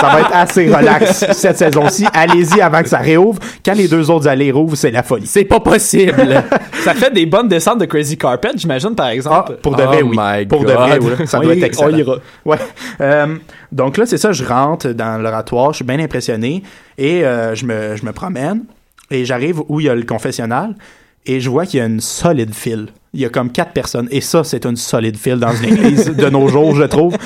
[0.00, 2.06] ça va être assez relax cette saison-ci.
[2.12, 3.38] Allez-y avant que ça réouvre.
[3.64, 5.26] Quand les deux autres allées rouvrent, c'est la folie.
[5.26, 6.42] C'est pas possible.
[6.84, 9.56] Ça fait des bonnes descentes de Crazy Carpet, j'imagine, par Ah, exemple.
[9.62, 10.16] pour de Oh vrai, oui.
[10.18, 11.26] my Pour de vrai, oui.
[11.26, 11.90] Ça doit Oui, être excellent.
[11.92, 12.14] on ira.
[12.44, 12.56] Ouais.
[13.00, 13.36] Euh,
[13.72, 16.62] donc là, c'est ça, je rentre dans l'oratoire, je suis bien impressionné
[16.96, 18.62] et euh, je, me, je me promène
[19.10, 20.74] et j'arrive où il y a le confessionnal
[21.28, 22.88] et je vois qu'il y a une solide file.
[23.14, 26.06] Il y a comme quatre personnes et ça, c'est une solide file dans une église
[26.06, 27.16] de nos jours, je trouve.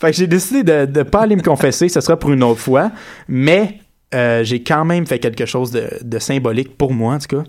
[0.00, 2.60] Fait que j'ai décidé de ne pas aller me confesser, ce sera pour une autre
[2.60, 2.90] fois,
[3.28, 3.80] mais
[4.14, 7.44] euh, j'ai quand même fait quelque chose de, de symbolique pour moi, en tout cas.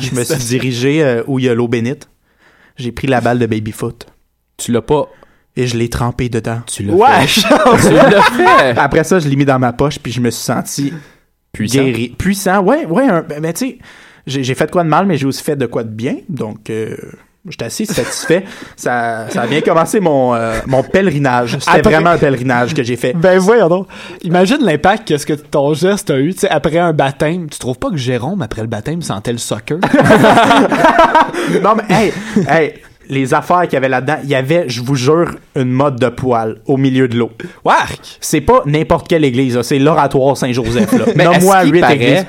[0.00, 2.08] Je me suis dirigé euh, où il y a l'eau bénite.
[2.76, 4.06] J'ai pris la balle de baby-foot
[4.56, 5.06] tu l'as pas.
[5.56, 6.60] et je l'ai trempé dedans.
[6.66, 7.40] Tu l'as Wesh!
[7.40, 7.88] fait.
[7.88, 8.78] Tu l'as fait.
[8.78, 10.92] Après ça, je l'ai mis dans ma poche, puis je me suis senti
[11.52, 11.84] Puissant.
[11.84, 12.08] guéri.
[12.18, 13.04] Puissant, ouais, ouais.
[13.08, 13.78] un- ben, mais tu sais,
[14.28, 16.16] j'ai fait de quoi de mal, mais j'ai aussi fait de quoi de bien.
[16.28, 16.96] Donc, euh,
[17.48, 18.44] j'étais assez satisfait.
[18.76, 21.56] ça, ça a bien commencé mon, euh, mon pèlerinage.
[21.60, 23.14] C'était Après- vraiment un pèlerinage que j'ai fait.
[23.14, 23.86] Ben voyons donc.
[24.22, 27.48] Imagine l'impact que ce que ton geste a eu, tu sais, après un baptême.
[27.48, 29.78] Tu trouves pas que Jérôme, après le baptême, sentait le soccer?
[31.62, 32.12] non, mais hey,
[32.48, 32.74] hey,
[33.08, 36.08] les affaires qu'il y avait là-dedans, il y avait, je vous jure, une mode de
[36.08, 37.30] poil au milieu de l'eau.
[37.64, 38.00] Wark!
[38.20, 40.92] C'est pas n'importe quelle église, c'est l'oratoire Saint-Joseph.
[40.92, 41.04] là.
[41.16, 42.26] Mais ce qui huit paraît- églises.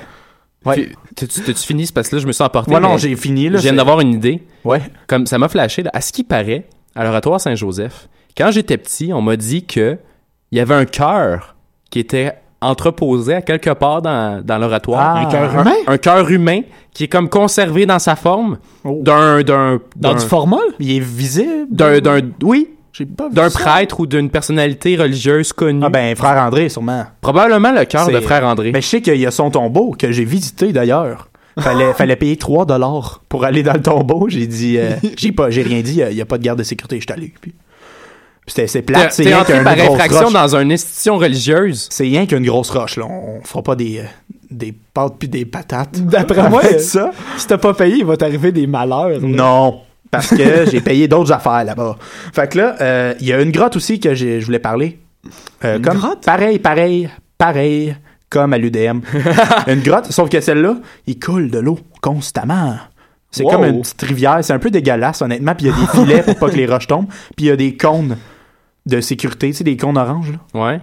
[0.66, 0.90] Ouais.
[1.16, 1.88] T'as-tu fini?
[1.94, 2.72] Parce que là, je me suis emporté.
[2.74, 3.50] Ouais, non, j'ai fini.
[3.50, 4.44] Là, Je viens d'avoir une idée.
[4.64, 4.82] Ouais.
[5.08, 5.92] Comme ça m'a flashé, là.
[5.94, 8.08] À ce qui paraît, à l'oratoire Saint-Joseph,
[8.38, 9.98] quand j'étais petit, on m'a dit que
[10.52, 11.56] il y avait un cœur
[11.90, 15.16] qui était entreposé à quelque part dans, dans l'oratoire.
[15.16, 15.76] Ah, Un cœur humain?
[15.88, 16.62] Un cœur humain
[16.94, 19.00] qui est comme conservé dans sa forme Oh.
[19.02, 20.60] d'un d'un Dans d'un- du formol?
[20.80, 21.68] Il est visible?
[21.70, 22.70] d'un d'un oui
[23.32, 25.82] d'un prêtre ou d'une personnalité religieuse connue.
[25.86, 27.06] Ah ben, frère André, sûrement.
[27.22, 28.72] Probablement le cœur de frère André.
[28.72, 31.30] Ben, je sais qu'il y a son tombeau que j'ai visité d'ailleurs.
[31.60, 34.28] Fallait, fallait payer 3 dollars pour aller dans le tombeau.
[34.30, 36.02] J'ai dit, euh, j'ai pas, j'ai rien dit.
[36.10, 36.98] Il n'y a pas de garde de sécurité.
[36.98, 37.34] Je suis allé.
[37.40, 37.56] Puis, puis
[38.48, 39.12] c'était, c'est plate.
[39.12, 40.34] C'est rien qu'une par grosse infraction roche.
[40.34, 41.88] dans une institution religieuse?
[41.92, 42.98] C'est rien qu'une grosse roche.
[42.98, 43.06] Là.
[43.06, 44.04] On fera pas des, euh,
[44.50, 46.00] des pâtes puis des patates.
[46.02, 47.12] D'après moi, ça.
[47.38, 49.10] Si t'as pas payé, il va t'arriver des malheurs.
[49.10, 49.20] là.
[49.22, 49.82] Non.
[50.12, 51.98] Parce que j'ai payé d'autres affaires là-bas.
[52.34, 55.00] Fait que là, euh, il y a une grotte aussi que je voulais parler.
[55.66, 56.26] Euh, Une comme, grotte?
[56.26, 57.96] Pareil, pareil, pareil,
[58.30, 59.02] comme à l'UDM.
[59.68, 62.78] une grotte, sauf que celle-là, il coule de l'eau constamment.
[63.32, 63.52] C'est Wow.
[63.52, 64.40] comme une petite rivière.
[64.42, 65.54] C'est un peu dégueulasse, honnêtement.
[65.54, 67.10] Puis il y a des filets pour pas que les roches tombent.
[67.36, 68.18] Puis il y a des cônes
[68.88, 70.32] de sécurité, tu sais, des cônes oranges.
[70.32, 70.60] là.
[70.60, 70.82] Ouais.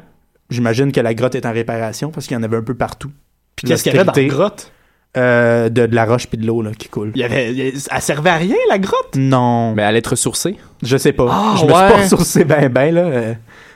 [0.50, 3.10] J'imagine que la grotte est en réparation parce qu'il y en avait un peu partout.
[3.56, 4.70] Puis qu'est-ce qu'il y avait dans la grotte?
[5.16, 7.12] Euh, de, de la roche puis de l'eau là, qui coule.
[7.14, 9.14] Il y avait, il y- elle servait à rien, la grotte?
[9.16, 9.74] Non.
[9.74, 10.56] Mais elle être ressourcée.
[10.82, 11.26] Je sais pas.
[11.30, 11.78] Ah, je me ouais.
[11.86, 13.00] suis pas ressourcé ben ben là.
[13.02, 13.34] euh,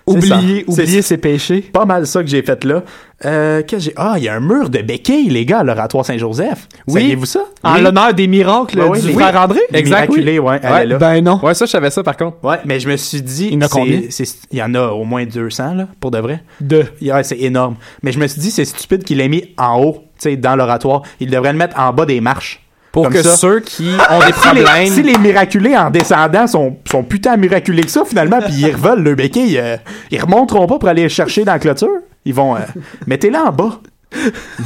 [0.08, 0.72] c'est Oublier, ça.
[0.72, 1.60] oublier C'est ses péchés.
[1.60, 2.82] pas mal ça que j'ai fait là.
[3.24, 3.92] Euh, qu'est-ce que j'ai?
[3.96, 6.66] Ah, il y a un mur de béquilles, les gars, à l'oratoire Saint-Joseph.
[6.88, 7.02] Oui.
[7.02, 7.44] Saviez-vous ça?
[7.62, 7.82] En Oui.
[7.82, 9.60] l'honneur des miracles Ouais, ouais, du les- frère André?
[9.70, 10.98] Les Exact, miraculés, ouais, elle Ouais, est là.
[10.98, 11.38] Ben non.
[11.42, 12.38] Ouais, ça, je savais ça par contre.
[12.42, 14.00] Ouais, mais je me suis dit, Il y en a c'est- combien?
[14.08, 16.42] c'est- Il y en a au moins 200 là, pour de vrai.
[16.60, 16.84] De.
[17.02, 17.76] Ouais, c'est énorme.
[18.02, 21.02] Mais je me suis dit, c'est stupide qu'il l'ait mis en haut, sais, dans l'oratoire.
[21.20, 22.62] Il devrait le mettre en bas des marches.
[22.92, 23.36] Pour Comme que ça.
[23.36, 24.86] ceux qui ont des Si les, problèmes.
[24.88, 29.02] si les miraculés en descendant sont, sont putain miraculés que ça, finalement, puis ils revolent
[29.04, 29.76] le béquille, euh,
[30.10, 31.88] ils remonteront pas pour aller le chercher dans la clôture.
[32.24, 32.56] Ils vont.
[32.56, 32.60] euh,
[33.06, 33.78] Mettez-le en bas.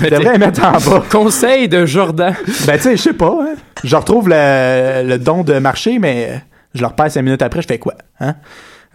[0.00, 1.02] Devrais les mettre en bas.
[1.10, 2.34] Conseil de Jordan.
[2.66, 3.36] Ben, tu sais, je sais pas.
[3.42, 3.56] Hein.
[3.84, 6.40] Je retrouve le, le don de marché, mais
[6.74, 7.92] je le repère cinq minutes après, je fais quoi?
[8.20, 8.36] Hein?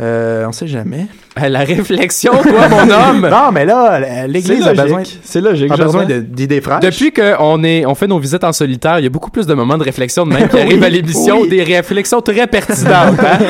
[0.02, 1.08] Euh, on sait jamais.
[1.41, 3.28] Euh, La réflexion, toi, mon homme.
[3.30, 5.04] Non, mais là, l'Église a besoin.
[5.24, 5.70] C'est logique.
[5.72, 6.80] a besoin d'idées fraîches.
[6.82, 9.54] Depuis qu'on est, on fait nos visites en solitaire, il y a beaucoup plus de
[9.54, 11.50] moments de réflexion de même qui arrivent Oui, à l'émission, oui.
[11.50, 13.20] des réflexions très pertinentes.
[13.20, 13.39] hein?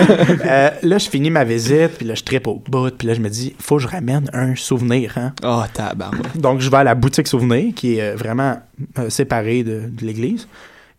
[0.49, 3.19] Euh, là, je finis ma visite, puis là, je tripe au bout, puis là, je
[3.19, 5.13] me dis, faut que je ramène un souvenir.
[5.17, 5.33] Hein?
[5.43, 6.35] Oh, tabarouette.
[6.37, 8.57] Donc, je vais à la boutique souvenir, qui est euh, vraiment
[8.97, 10.47] euh, séparée de, de l'église.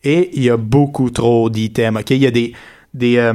[0.05, 1.99] Et il y a beaucoup trop d'items.
[2.01, 2.11] OK?
[2.11, 2.53] Il y a des,
[2.95, 3.33] des, euh,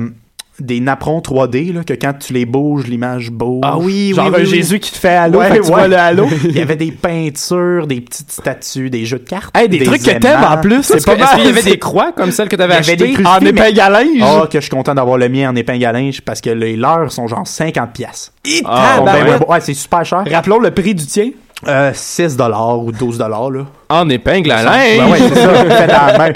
[0.60, 3.62] des napperons 3D, là, que quand tu les bouges, l'image bouge.
[3.64, 5.70] Ah oui, Genre oui, un oui, Jésus qui te fait allô, Ouais, fait que tu
[5.70, 5.76] ouais.
[5.76, 6.28] vois le halo.
[6.46, 9.56] Il y avait des peintures, des petites statues, des jeux de cartes.
[9.58, 11.58] Hey, des, trucs que t'aimes en plus, c'est pas est-ce qu'il y mal.
[11.58, 13.24] avait des croix comme celles que tu avais Il y avait des achetées?
[13.24, 14.24] crucifix, En épingle à linge?
[14.24, 16.76] Oh, que je suis content d'avoir le mien en épingle à linge parce que les
[16.78, 18.32] leurs sont genre 50 pièces.
[18.66, 19.32] Ah, ben ben, ouais.
[19.40, 20.24] ouais, ouais, c'est super cher.
[20.32, 21.32] Rappelons le prix du tien.
[21.68, 22.38] Euh, 6
[22.78, 23.30] ou 12 là.
[23.90, 25.12] En épingle à Ben linge.
[25.12, 26.34] ouais, c'est ça, fait à la main.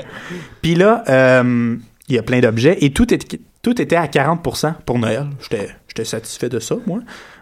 [0.61, 1.75] Puis là, euh,
[2.07, 5.27] il y a plein d'objets et tout, est- tout était à 40% pour Noël.
[5.41, 6.99] J'étais satisfait de ça, moi.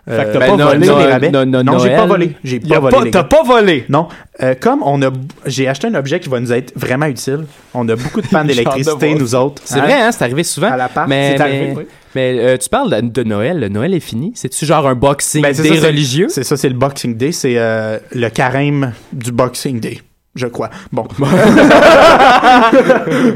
[0.09, 1.31] Fait que t'as ben, pas volé non, les rabais?
[1.31, 2.31] no- no- Non, j'ai pas volé.
[2.41, 3.11] J'ai pas volé.
[3.11, 3.83] T'as pas volé.
[3.89, 4.07] Non,
[4.41, 5.09] Euh, comme on a,
[5.47, 7.45] j'ai acheté un objet qui va nous être vraiment utile.
[7.73, 9.61] On a beaucoup de pannes d'électricité, nous autres.
[9.65, 10.71] C'est hein, vrai, hein, c'est arrivé souvent.
[10.71, 11.83] À l'appart, mais c'est arrivé, mais, oui.
[12.15, 13.59] mais, euh, tu parles de, Noël.
[13.59, 14.31] Le Noël est fini.
[14.35, 16.27] C'est-tu genre un boxing Ben, day ça, religieux?
[16.29, 17.33] C'est ça, c'est le Boxing Day.
[17.33, 19.99] C'est euh, le carême du Boxing Day,
[20.37, 20.69] je crois.
[20.91, 21.05] Bon.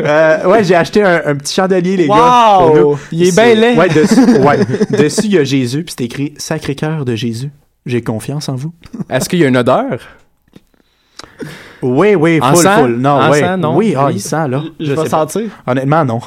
[0.04, 2.16] Euh, ouais, j'ai acheté un, un petit chandelier, les Wow!
[2.16, 2.58] gars.
[2.60, 3.00] pour nous.
[3.12, 3.78] Il est bien laid.
[3.78, 4.60] Ouais, dessus, ouais.
[4.98, 7.50] dessus, il y a Jésus, puis c'est écrit Sacré-Cœur de Jésus.
[7.86, 8.74] J'ai confiance en vous.
[9.10, 10.00] Est-ce qu'il y a une odeur?
[11.82, 12.78] Oui, oui, En full, sang?
[12.84, 12.96] full.
[12.98, 13.40] Non, En ouais.
[13.40, 13.76] sang, non?
[13.76, 14.62] Oui, ah, il sent, là.
[14.80, 15.10] Je, Je vais pas.
[15.10, 15.44] sentir.
[15.66, 16.20] Honnêtement, non.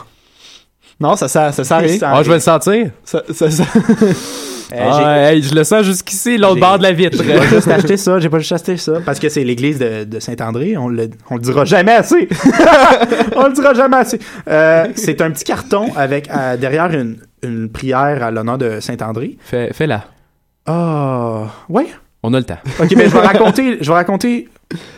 [1.01, 1.99] Non, ça sert, ça sert à Il rien.
[1.99, 2.91] sent Ah, je vais le sentir.
[3.05, 3.65] Ça, ça, ça-
[4.73, 7.23] Euh, Ah, hey, je le sens jusqu'ici, l'autre J'ai- bord de la vitre.
[7.23, 8.95] J'ai pas juste acheté ça, j'ai pas juste acheté ça.
[9.05, 12.29] Parce que c'est l'église de, de Saint-André, on le, on le dira jamais assez.
[13.37, 14.19] on le dira jamais assez.
[14.49, 19.37] Euh, c'est un petit carton avec euh, derrière une, une prière à l'honneur de Saint-André.
[19.45, 20.05] Fais, fais-la.
[20.67, 21.87] Ah, ouais.
[22.23, 22.59] On a le temps.
[22.81, 24.49] Ok, mais je vais raconter, je vais raconter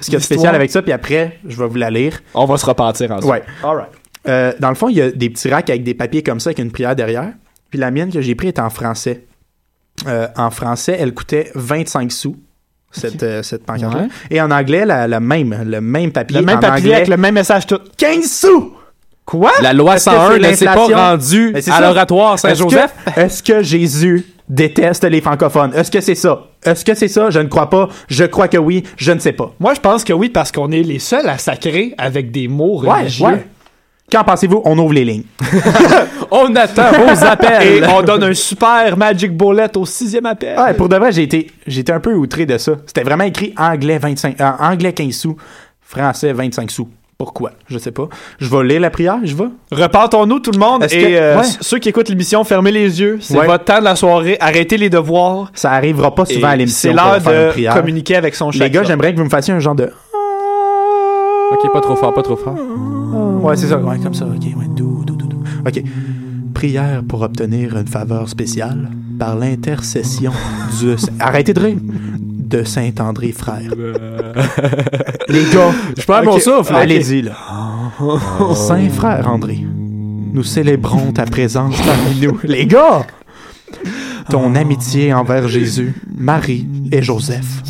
[0.01, 2.21] ce qu'il y a de spécial avec ça, puis après, je vais vous la lire.
[2.35, 3.29] On va se repentir ensuite.
[3.31, 3.43] Ouais.
[4.29, 6.49] Euh, dans le fond, il y a des petits racks avec des papiers comme ça,
[6.51, 7.33] avec une prière derrière.
[7.71, 9.25] Puis la mienne que j'ai pris est en français.
[10.07, 12.37] Euh, en français, elle coûtait 25 sous,
[12.91, 14.09] cette, euh, cette pancarte Ouais.
[14.31, 16.39] Et en anglais, la, la même, le même papier.
[16.41, 17.79] Le même en papier anglais, avec le même message tout.
[17.97, 18.73] 15 sous!
[19.25, 19.51] Quoi?
[19.61, 22.93] La loi Est-ce que 101 c'est ne s'est pas rendue c'est à l'oratoire Est-ce Saint-Joseph.
[23.15, 25.75] que, est-ce que Jésus déteste les francophones?
[25.75, 26.45] Est-ce que c'est ça?
[26.65, 27.31] Est-ce que c'est ça?
[27.31, 27.89] Je ne crois pas.
[28.09, 28.85] Je crois que oui.
[28.97, 29.53] Je ne sais pas.
[29.59, 32.75] Moi, je pense que oui, parce qu'on est les seuls à sacrer avec des mots
[32.77, 33.27] religieux.
[34.11, 34.63] Qu'en pensez-vous?
[34.65, 35.25] On ouvre les lignes.
[36.31, 37.87] On attend vos Et appels.
[37.93, 40.59] on donne un super Magic Bullet au sixième appel.
[40.59, 42.73] Ouais, pour de vrai, j'ai été, j'ai été un peu outré de ça.
[42.87, 45.37] C'était vraiment écrit anglais 25, euh, anglais 15 sous,
[45.81, 46.89] français 25 sous.
[47.19, 47.53] Pourquoi?
[47.69, 48.09] Je sais pas.
[48.41, 49.45] Je vais lire la prière, je vais.
[49.73, 51.45] Repartons-nous tout le monde Est-ce et que- euh, ouais.
[51.61, 53.19] ceux qui écoutent l'émission, fermez les yeux.
[53.21, 53.47] C'est Ouais.
[53.47, 54.37] votre temps de la soirée.
[54.41, 55.51] Arrêtez les devoirs.
[55.55, 56.91] Ça arrivera pas souvent Et à l'émission.
[56.91, 58.69] C'est l'heure faire une de communiquer avec son Les chakra.
[58.69, 59.91] gars, j'aimerais que vous me fassiez un genre de.
[61.53, 62.57] ok, pas trop fort, pas trop fort.
[63.43, 63.79] Ouais, c'est ça.
[63.79, 64.27] Ouais, comme ça.
[64.27, 64.67] Ok, ouais.
[64.75, 65.43] Doux, doux, doux, doux.
[65.67, 65.83] Ok.
[66.55, 70.33] Prière pour obtenir une faveur spéciale par l'intercession
[70.81, 70.95] du.
[71.21, 71.79] Arrêtez de rire.
[71.83, 73.71] De Saint-André frère.
[75.29, 75.73] Les gars.
[75.99, 76.75] Je perds mon Ok, souffle.
[76.75, 77.33] Allez-y, là.
[78.55, 79.65] Saint frère André,
[80.33, 82.39] nous célébrons ta présence parmi nous.
[82.45, 83.07] Les gars!
[84.31, 87.63] Ton amitié envers Jésus, Marie et Joseph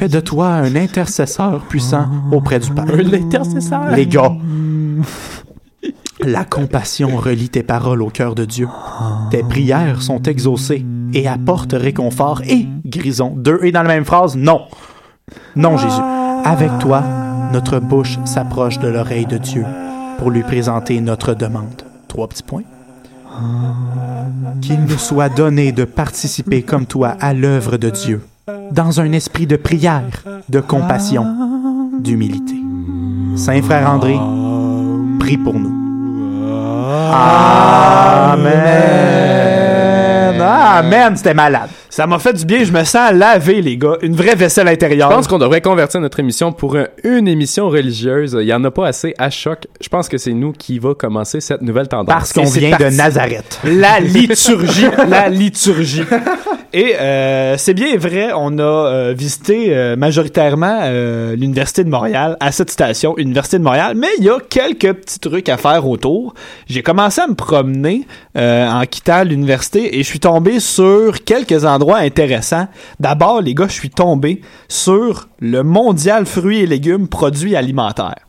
[0.00, 2.86] fait de toi un intercesseur puissant auprès du Père.
[2.88, 3.90] Un intercesseur?
[3.90, 4.32] Les gars,
[6.20, 8.66] la compassion relie tes paroles au cœur de Dieu.
[9.30, 13.34] Tes prières sont exaucées et apportent réconfort et guérison.
[13.36, 14.62] Deux et dans la même phrase, non.
[15.54, 16.00] Non, Jésus.
[16.46, 17.04] Avec toi,
[17.52, 19.66] notre bouche s'approche de l'oreille de Dieu
[20.16, 21.82] pour lui présenter notre demande.
[22.08, 22.64] Trois petits points.
[24.62, 28.22] Qu'il nous soit donné de participer comme toi à l'œuvre de Dieu,
[28.70, 31.26] dans un esprit de prière, de compassion,
[31.98, 32.54] d'humilité.
[33.36, 34.18] Saint frère André,
[35.18, 35.74] prie pour nous.
[37.12, 38.50] Amen.
[40.40, 41.70] Amen, c'était malade.
[41.90, 42.62] Ça m'a fait du bien.
[42.64, 43.96] Je me sens lavé, les gars.
[44.02, 45.10] Une vraie vaisselle intérieure.
[45.10, 48.36] Je pense qu'on devrait convertir notre émission pour un- une émission religieuse.
[48.40, 49.66] Il y en a pas assez à choc.
[49.80, 52.06] Je pense que c'est nous qui va commencer cette nouvelle tendance.
[52.14, 52.84] Parce qu'on vient de.
[52.96, 53.58] Nazareth.
[53.64, 56.02] La liturgie, la liturgie.
[56.72, 62.36] Et euh, c'est bien vrai, on a euh, visité euh, majoritairement euh, l'Université de Montréal
[62.38, 65.84] à cette station, Université de Montréal, mais il y a quelques petits trucs à faire
[65.88, 66.32] autour.
[66.68, 71.64] J'ai commencé à me promener euh, en quittant l'université et je suis tombé sur quelques
[71.64, 72.68] endroits endroits intéressants.
[73.00, 78.26] D'abord, les gars, je suis tombé sur le mondial fruits et légumes produits alimentaires.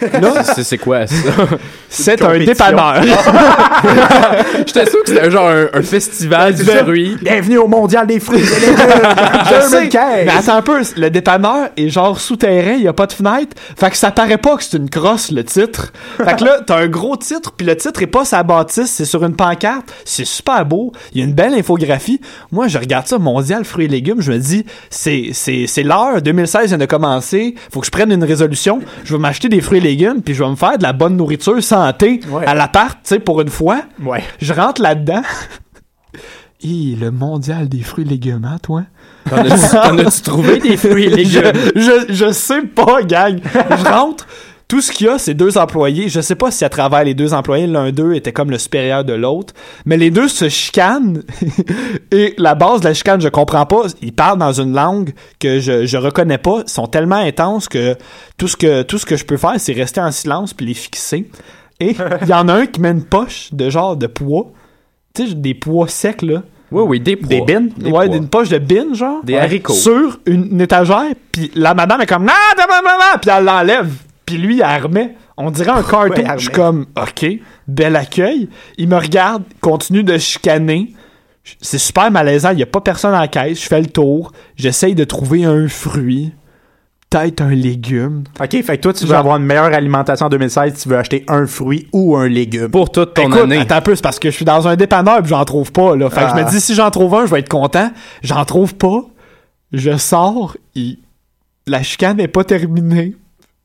[0.62, 1.14] C'est quoi ça?
[1.88, 3.02] c'est un dépanneur.
[4.66, 7.16] J'étais sûr que c'était genre un, un festival du fruit.
[7.20, 8.40] Bienvenue au mondial des fruits.
[8.40, 10.24] Je sais, 2015.
[10.24, 13.56] mais attends un peu, le dépanneur est genre souterrain, il y a pas de fenêtre,
[13.76, 15.92] fait que ça paraît pas que c'est une crosse le titre.
[16.16, 19.04] Fait que là, t'as un gros titre, puis le titre est pas sa bâtisse, c'est
[19.04, 22.20] sur une pancarte, c'est super beau, il y a une belle infographie.
[22.52, 26.20] Moi, je regarde ça, mondial fruits et légumes, je me dis, c'est c'est c'est l'heure,
[26.22, 29.78] 2016 vient de commencer, faut que je prenne une résolution, je vais m'acheter des fruits
[29.78, 32.44] et légumes, puis je vais me faire de la bonne nourriture santé Ouais.
[32.46, 33.82] à l'appart, tu sais, pour une fois.
[34.02, 34.22] Ouais.
[34.40, 35.22] Je rentre là-dedans.
[36.62, 38.84] Hi, le mondial des fruits et légumes, hein, toi?
[39.28, 41.52] T'en as-tu t'en as-tu trouvé des fruits et légumes?
[41.76, 43.38] Je, je, je sais pas, gang.
[43.44, 44.26] Je rentre.
[44.66, 46.08] Tout ce qu'il y a, c'est deux employés.
[46.08, 49.04] Je sais pas si à travers les deux employés, l'un d'eux était comme le supérieur
[49.04, 49.52] de l'autre,
[49.84, 51.22] mais les deux se chicanent.
[52.10, 53.82] Et la base de la chicane, je comprends pas.
[54.00, 56.62] Ils parlent dans une langue que je, je reconnais pas.
[56.66, 57.94] Ils sont tellement intenses que
[58.38, 60.74] tout ce que, tout ce que je peux faire, c'est rester en silence puis les
[60.74, 61.30] fixer.
[61.80, 64.46] Et il y en a un qui met une poche de genre de pois.
[65.14, 66.42] Tu sais, des pois secs, là.
[66.70, 67.28] Oui, oui, des pois.
[67.28, 67.70] Des bines?
[67.76, 69.22] Des ouais, une poche de bin, genre.
[69.24, 69.74] Des haricots.
[69.74, 73.30] Sur une, une étagère, puis la madame est comme, non, non, non, non, non, puis
[73.30, 73.90] elle l'enlève.
[74.26, 75.14] Puis lui, elle remet.
[75.36, 76.14] On dirait un carton.
[76.22, 77.26] Ouais, je suis comme, OK,
[77.68, 78.48] bel accueil.
[78.78, 80.94] Il me regarde, continue de chicaner.
[81.60, 82.50] C'est super malaisant.
[82.50, 83.62] Il n'y a pas personne à la caisse.
[83.62, 84.32] Je fais le tour.
[84.56, 86.32] J'essaye de trouver un fruit.
[87.10, 88.24] Peut-être un légume.
[88.40, 91.24] OK, fait que toi, tu veux avoir une meilleure alimentation en 2016, tu veux acheter
[91.28, 92.70] un fruit ou un légume.
[92.70, 93.58] Pour toute ton Écoute, année.
[93.58, 95.94] attends un peu, c'est parce que je suis dans un dépanneur et j'en trouve pas,
[95.94, 96.10] là.
[96.10, 96.44] Fait que je me Ah.
[96.50, 97.90] dis, si j'en trouve un, je vais être content.
[98.24, 99.02] J'en trouve pas.
[99.72, 100.98] Je sors, il-
[101.68, 103.14] la chicane n'est pas terminée.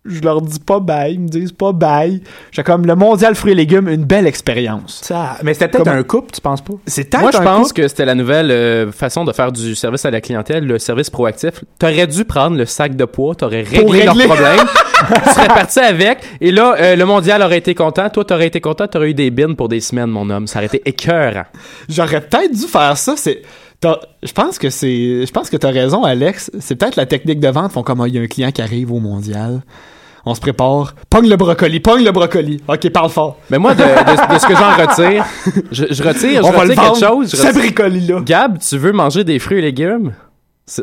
[0.06, 2.22] Je leur dis pas bye, ils me disent pas bye.
[2.52, 5.02] J'ai comme le mondial fruits et légumes, une belle expérience.
[5.04, 6.74] Ça, mais c'était peut-être Comme- un couple, tu penses pas?
[6.88, 7.82] C'est Moi, je pense couple.
[7.82, 11.10] que c'était la nouvelle euh, façon de faire du service à la clientèle, le service
[11.10, 11.64] proactif.
[11.80, 14.26] T'aurais dû prendre le sac de poids, t'aurais réglé leurs régler.
[14.26, 14.66] problèmes,
[15.26, 18.62] tu serais parti avec, et là, euh, le mondial aurait été content, toi, t'aurais été
[18.62, 20.47] content, t'aurais eu des bins pour des semaines, mon homme.
[20.47, 21.43] Ça aurait été écœurant.
[21.89, 23.16] J'aurais peut-être dû faire ça.
[23.18, 23.41] C'est,
[23.84, 26.51] je pense que c'est, je pense que t'as raison, Alex.
[26.59, 27.71] C'est peut-être la technique de vente.
[27.71, 29.61] Font comme, Ah, il y a un client qui arrive au mondial.
[30.25, 30.95] On se prépare.
[31.09, 32.61] Pogne le brocoli, pogne le brocoli.
[32.67, 33.38] Ok, parle fort.
[33.49, 35.25] Mais moi, de, de- de ce que j'en retire,
[35.71, 37.32] je, je retire, je On va le quelque chose.
[37.32, 38.19] je Ce retire- brocoli-là.
[38.25, 40.13] Gab, tu veux manger des fruits et légumes?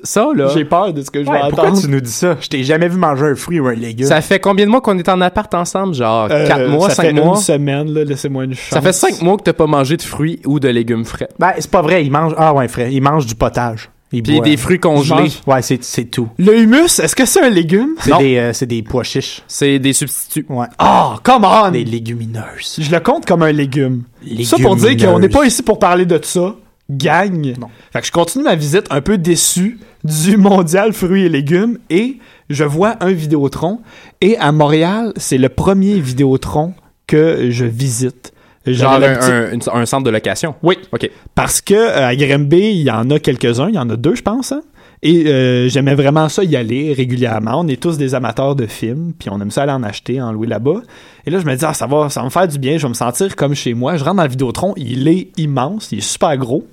[0.02, 1.80] Ça, là, J'ai peur de ce que je Ouais, vais pourquoi entendre.
[1.82, 2.36] tu nous dis ça?
[2.40, 4.06] Je t'ai jamais vu manger un fruit ou un légume.
[4.08, 5.94] ça fait combien de mois qu'on est en appart ensemble?
[5.94, 7.36] Genre Euh, 4 mois, ça 5 fait mois?
[7.36, 8.04] une semaine, là.
[8.04, 8.70] Laissez-moi une chance.
[8.70, 11.28] Ça fait 5 mois que t'as pas mangé de fruits ou de légumes frais.
[11.38, 12.34] Ben, c'est pas vrai, il mange.
[12.36, 13.88] Ah ouais, frère, il mange du potage.
[14.12, 14.44] Il Puis boit.
[14.44, 15.22] des fruits congelés.
[15.22, 16.28] mange- Ouais, c'est c'est tout.
[16.38, 17.90] Le humus, est-ce que c'est un légume?
[17.98, 18.18] C'est Non.
[18.18, 19.42] des, euh, c'est des pois chiches.
[19.48, 20.46] C'est des substituts.
[20.48, 20.66] Ouais.
[20.80, 21.70] Oh, come on!
[21.72, 22.76] Des légumineuses.
[22.78, 24.02] Je le compte comme un légume.
[24.44, 26.54] Ça pour dire qu'on n'est pas ici pour parler de ça.
[26.90, 27.54] Gagne.
[27.60, 27.68] Non.
[27.92, 32.18] Fait que je continue ma visite un peu déçu du mondial fruits et légumes et
[32.48, 33.80] je vois un Vidéotron.
[34.20, 36.74] Et à Montréal, c'est le premier Vidéotron
[37.06, 38.32] que je visite.
[38.66, 40.54] Genre petit- un centre de location.
[40.62, 40.76] Oui.
[40.92, 41.08] OK.
[41.36, 44.14] Parce que euh, à Grimby, il y en a quelques-uns, il y en a deux,
[44.16, 44.50] je pense.
[44.52, 44.62] hein.
[45.02, 47.60] Et euh, j'aimais vraiment ça y aller régulièrement.
[47.60, 50.32] On est tous des amateurs de films, puis on aime ça aller en acheter, en
[50.32, 50.82] louer là-bas.
[51.26, 52.82] Et là, je me dis, ah, ça va, ça va me faire du bien, je
[52.84, 53.96] vais me sentir comme chez moi.
[53.96, 56.66] Je rentre dans le Vidéotron, il est immense, il est super gros.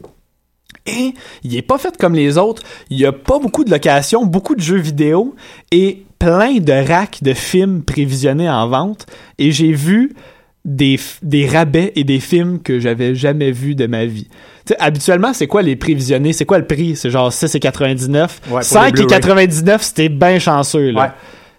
[0.85, 1.13] Et
[1.43, 2.63] il est pas fait comme les autres.
[2.89, 5.35] Il y a pas beaucoup de locations, beaucoup de jeux vidéo
[5.71, 9.05] et plein de racks de films prévisionnés en vente.
[9.37, 10.13] Et j'ai vu
[10.65, 14.27] des, des rabais et des films que j'avais jamais vus de ma vie.
[14.65, 16.31] Tu habituellement, c'est quoi les prévisionnés?
[16.33, 16.95] C'est quoi le prix?
[16.95, 18.27] C'est genre 6,99.
[18.47, 19.07] pour les 5 et Blu-ray.
[19.07, 20.91] 99, c'était bien chanceux.
[20.91, 21.01] Là.
[21.01, 21.09] Ouais.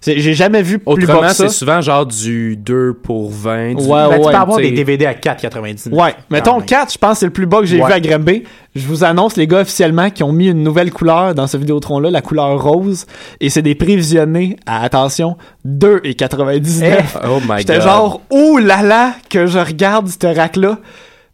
[0.06, 1.48] J'ai jamais vu plus bas Autrement, que ça.
[1.48, 3.70] c'est souvent genre du 2 pour 20.
[3.74, 4.68] du- Ouais, Ben, tu ouais, peux avoir t'sais.
[4.68, 5.94] des DVD à 4,99.
[5.94, 6.66] Ouais, mettons Quand même.
[6.66, 7.86] 4, je pense que c'est le plus bas que j'ai Ouais.
[7.86, 8.44] vu à Grimby.
[8.74, 12.10] Je vous annonce, les gars, officiellement, qui ont mis une nouvelle couleur dans ce Vidéotron-là,
[12.10, 13.06] la couleur rose.
[13.40, 17.18] Et c'est des prévisionnés à, attention, 2,99.
[17.26, 20.78] Oh my J'étais genre, oh là là, que je regarde ce rack-là.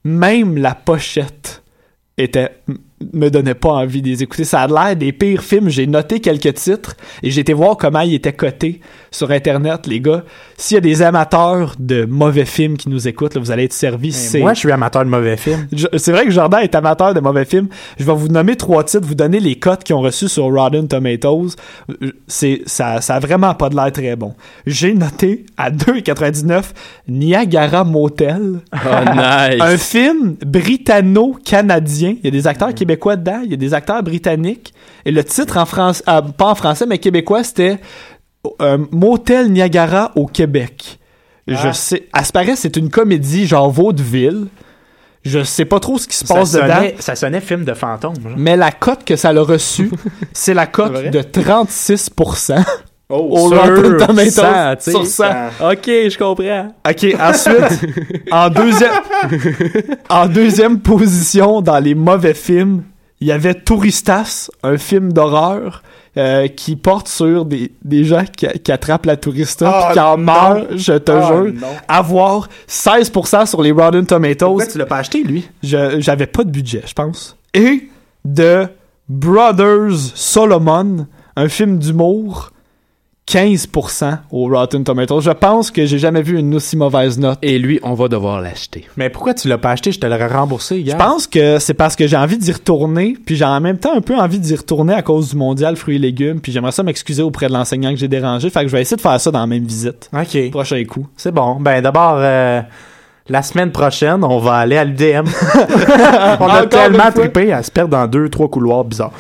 [0.05, 1.63] Même la pochette
[2.17, 2.63] était
[3.15, 4.45] me donnait pas envie de les écouter.
[4.45, 5.69] Ça a l'air des pires films.
[5.71, 8.81] J'ai noté quelques titres et j'ai été voir comment ils étaient cotés
[9.11, 10.23] sur Internet, les gars.
[10.59, 13.73] S'il y a des amateurs de mauvais films qui nous écoutent, là, vous allez être
[13.73, 14.13] servis.
[14.13, 15.67] C'est Moi, je suis amateur de mauvais films.
[15.97, 17.69] C'est vrai que Jordan est amateur de mauvais films.
[17.99, 20.87] Je vais vous nommer trois titres, vous donner les cotes qu'ils ont reçus sur Rotten
[20.87, 21.57] Tomatoes.
[22.29, 24.35] C'est ça, ça a vraiment pas de l'air très bon.
[24.67, 26.65] J'ai noté à 2,99
[27.09, 28.77] Niagara Motel, Oh,
[29.15, 29.61] nice.
[29.61, 32.17] un film britanno-canadien.
[32.23, 34.75] Il y a des acteurs québécois dedans, il y a des acteurs britanniques.
[35.05, 37.79] Et le titre en France, ah, pas en français mais québécois, c'était
[38.61, 40.99] euh, Motel Niagara au Québec.
[41.47, 41.73] Je Ah.
[41.73, 44.47] sais, à ce paraît, c'est une comédie genre vaudeville.
[45.23, 46.81] Je sais pas trop ce qui se Ça passe dedans.
[46.99, 48.15] ça sonnait film de fantôme.
[48.23, 48.33] genre.
[48.39, 49.91] Mais la cote que ça l'a reçue,
[50.33, 52.65] c'est la cote de 36%.
[53.11, 54.31] Au Sur Rotten Tomatoes.
[54.31, 54.91] 100, tu sais.
[54.93, 55.25] sur 100.
[55.73, 56.75] Ok, je comprends.
[56.89, 57.91] OK, ensuite,
[58.31, 58.91] en deuxième,
[60.09, 62.83] en deuxième position dans les mauvais films,
[63.21, 65.83] il y avait Touristas, un film d'horreur
[66.17, 70.17] euh, qui porte sur des, des gens qui, qui attrapent la tourista puis qui en
[70.17, 71.53] meurent, je te Ah, jure.
[71.55, 71.67] non.
[71.87, 75.49] Avoir 16% sur les Rotten Tomatoes, Pourquoi tu l'as pas acheté, lui?
[75.63, 77.37] j'avais pas de budget, je pense.
[77.53, 77.89] Et
[78.25, 78.67] de
[79.09, 81.07] Brothers Solomon,
[81.37, 82.53] un film d'humour,
[83.31, 85.21] 15% au Rotten Tomatoes.
[85.21, 87.39] Je pense que j'ai jamais vu une aussi mauvaise note.
[87.43, 88.89] Et lui, on va devoir l'acheter.
[88.97, 89.93] Mais pourquoi tu l'as pas acheté?
[89.93, 90.99] Je te l'aurais remboursé hier.
[90.99, 93.95] Je pense que c'est parce que j'ai envie d'y retourner, puis j'ai en même temps
[93.97, 96.83] un peu envie d'y retourner à cause du mondial fruits et légumes, puis j'aimerais ça
[96.83, 99.31] m'excuser auprès de l'enseignant que j'ai dérangé, fait que je vais essayer de faire ça
[99.31, 100.11] dans la même visite.
[100.13, 100.51] OK.
[100.51, 101.07] Prochain coup.
[101.17, 101.61] C'est bon.
[101.61, 102.63] Ben d'abord, euh,
[103.29, 105.25] la semaine prochaine, on va aller à l'UDM.
[106.41, 109.13] on a Encore tellement trippé à se perdre dans deux, trois couloirs bizarres.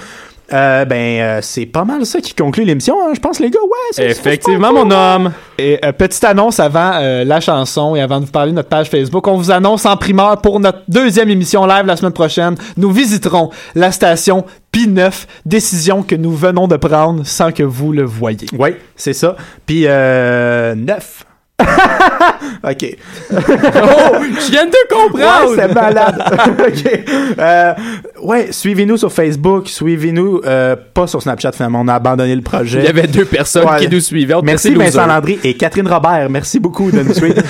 [0.53, 3.61] Euh, ben, euh, c'est pas mal ça qui conclut l'émission, hein, je pense, les gars.
[3.61, 5.33] Ouais, Effectivement, mon homme.
[5.59, 8.69] Et euh, petite annonce avant euh, la chanson et avant de vous parler de notre
[8.69, 12.57] page Facebook, on vous annonce en primeur pour notre deuxième émission live la semaine prochaine.
[12.77, 17.93] Nous visiterons la station Pi 9, décision que nous venons de prendre sans que vous
[17.93, 18.47] le voyez.
[18.59, 19.37] Oui, c'est ça.
[19.67, 21.25] Puis 9
[22.65, 22.97] ok.
[23.33, 25.51] oh, je viens de te comprendre!
[25.51, 26.23] Ouais, c'est malade!
[26.59, 27.01] ok.
[27.39, 27.75] Euh,
[28.23, 32.81] ouais, suivez-nous sur Facebook, suivez-nous euh, pas sur Snapchat finalement, on a abandonné le projet.
[32.81, 34.35] Il y avait deux personnes qui nous suivaient.
[34.43, 37.43] Merci Vincent Landry et Catherine Robert, merci beaucoup de nous suivre.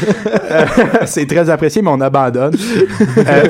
[0.51, 0.67] Euh,
[1.07, 2.57] c'est très apprécié, mais on abandonne.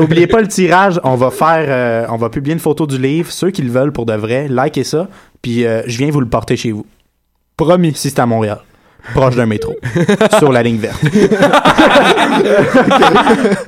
[0.00, 3.50] oubliez pas le tirage, on va faire, on va publier une photo du livre, ceux
[3.50, 5.08] qui le veulent pour de vrai, likez ça,
[5.42, 6.86] puis je viens vous le porter chez vous.
[7.56, 8.58] Promis, si c'est à Montréal.
[9.14, 9.74] Proche d'un métro.
[10.38, 11.00] sur la ligne verte.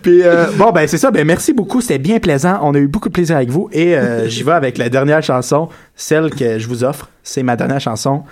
[0.02, 1.10] Puis euh, bon ben c'est ça.
[1.10, 1.80] Ben merci beaucoup.
[1.80, 2.58] C'était bien plaisant.
[2.62, 3.68] On a eu beaucoup de plaisir avec vous.
[3.72, 7.08] Et euh, j'y vais avec la dernière chanson, celle que je vous offre.
[7.22, 8.22] C'est ma dernière chanson.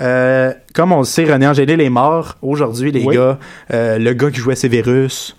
[0.00, 3.16] Euh, comme on le sait, René Angélil est mort aujourd'hui, les Oui.
[3.16, 3.38] gars.
[3.72, 5.36] Euh, le gars qui jouait Severus.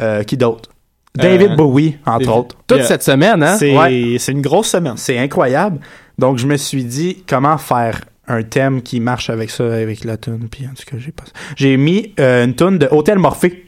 [0.00, 0.70] Euh, qui d'autre?
[1.14, 2.56] David Euh, Bowie, entre David- autres.
[2.66, 2.86] Toute Yeah.
[2.86, 3.56] cette semaine, hein?
[3.58, 4.16] C'est Ouais.
[4.18, 4.94] c'est une grosse semaine.
[4.96, 5.78] C'est incroyable.
[6.18, 8.00] Donc, je me suis dit, comment faire
[8.30, 10.48] un thème qui marche avec ça, avec la tune.
[10.50, 11.24] Puis, en tout cas, j'ai pas...
[11.56, 13.66] J'ai mis euh, une tune de Hôtel Morphée.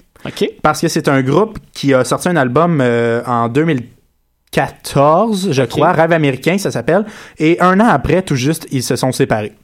[0.63, 5.91] Parce que c'est un groupe qui a sorti un album euh, en 2014, je crois,
[5.93, 7.05] Rêve américain, ça s'appelle.
[7.39, 9.55] Et un an après, tout juste, ils se sont séparés.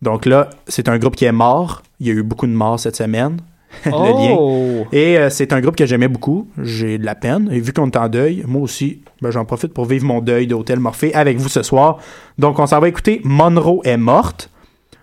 [0.00, 1.82] Donc là, c'est un groupe qui est mort.
[1.98, 3.38] Il y a eu beaucoup de morts cette semaine.
[3.86, 4.36] Le lien.
[4.38, 4.86] Oh.
[4.92, 6.48] Et euh, c'est un groupe que j'aimais beaucoup.
[6.62, 7.48] J'ai de la peine.
[7.52, 10.46] Et vu qu'on est en deuil, moi aussi, ben, j'en profite pour vivre mon deuil
[10.46, 11.98] de Hôtel Morphée avec vous ce soir.
[12.38, 14.50] Donc, on s'en va écouter Monroe est morte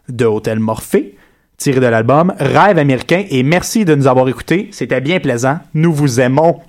[0.10, 1.16] de Hôtel Morphée,
[1.58, 3.24] tiré de l'album Rêve américain.
[3.30, 4.70] Et merci de nous avoir écoutés.
[4.72, 5.60] C'était bien plaisant.
[5.74, 6.60] Nous vous aimons.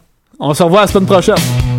[0.40, 1.77] On se revoit la semaine prochaine.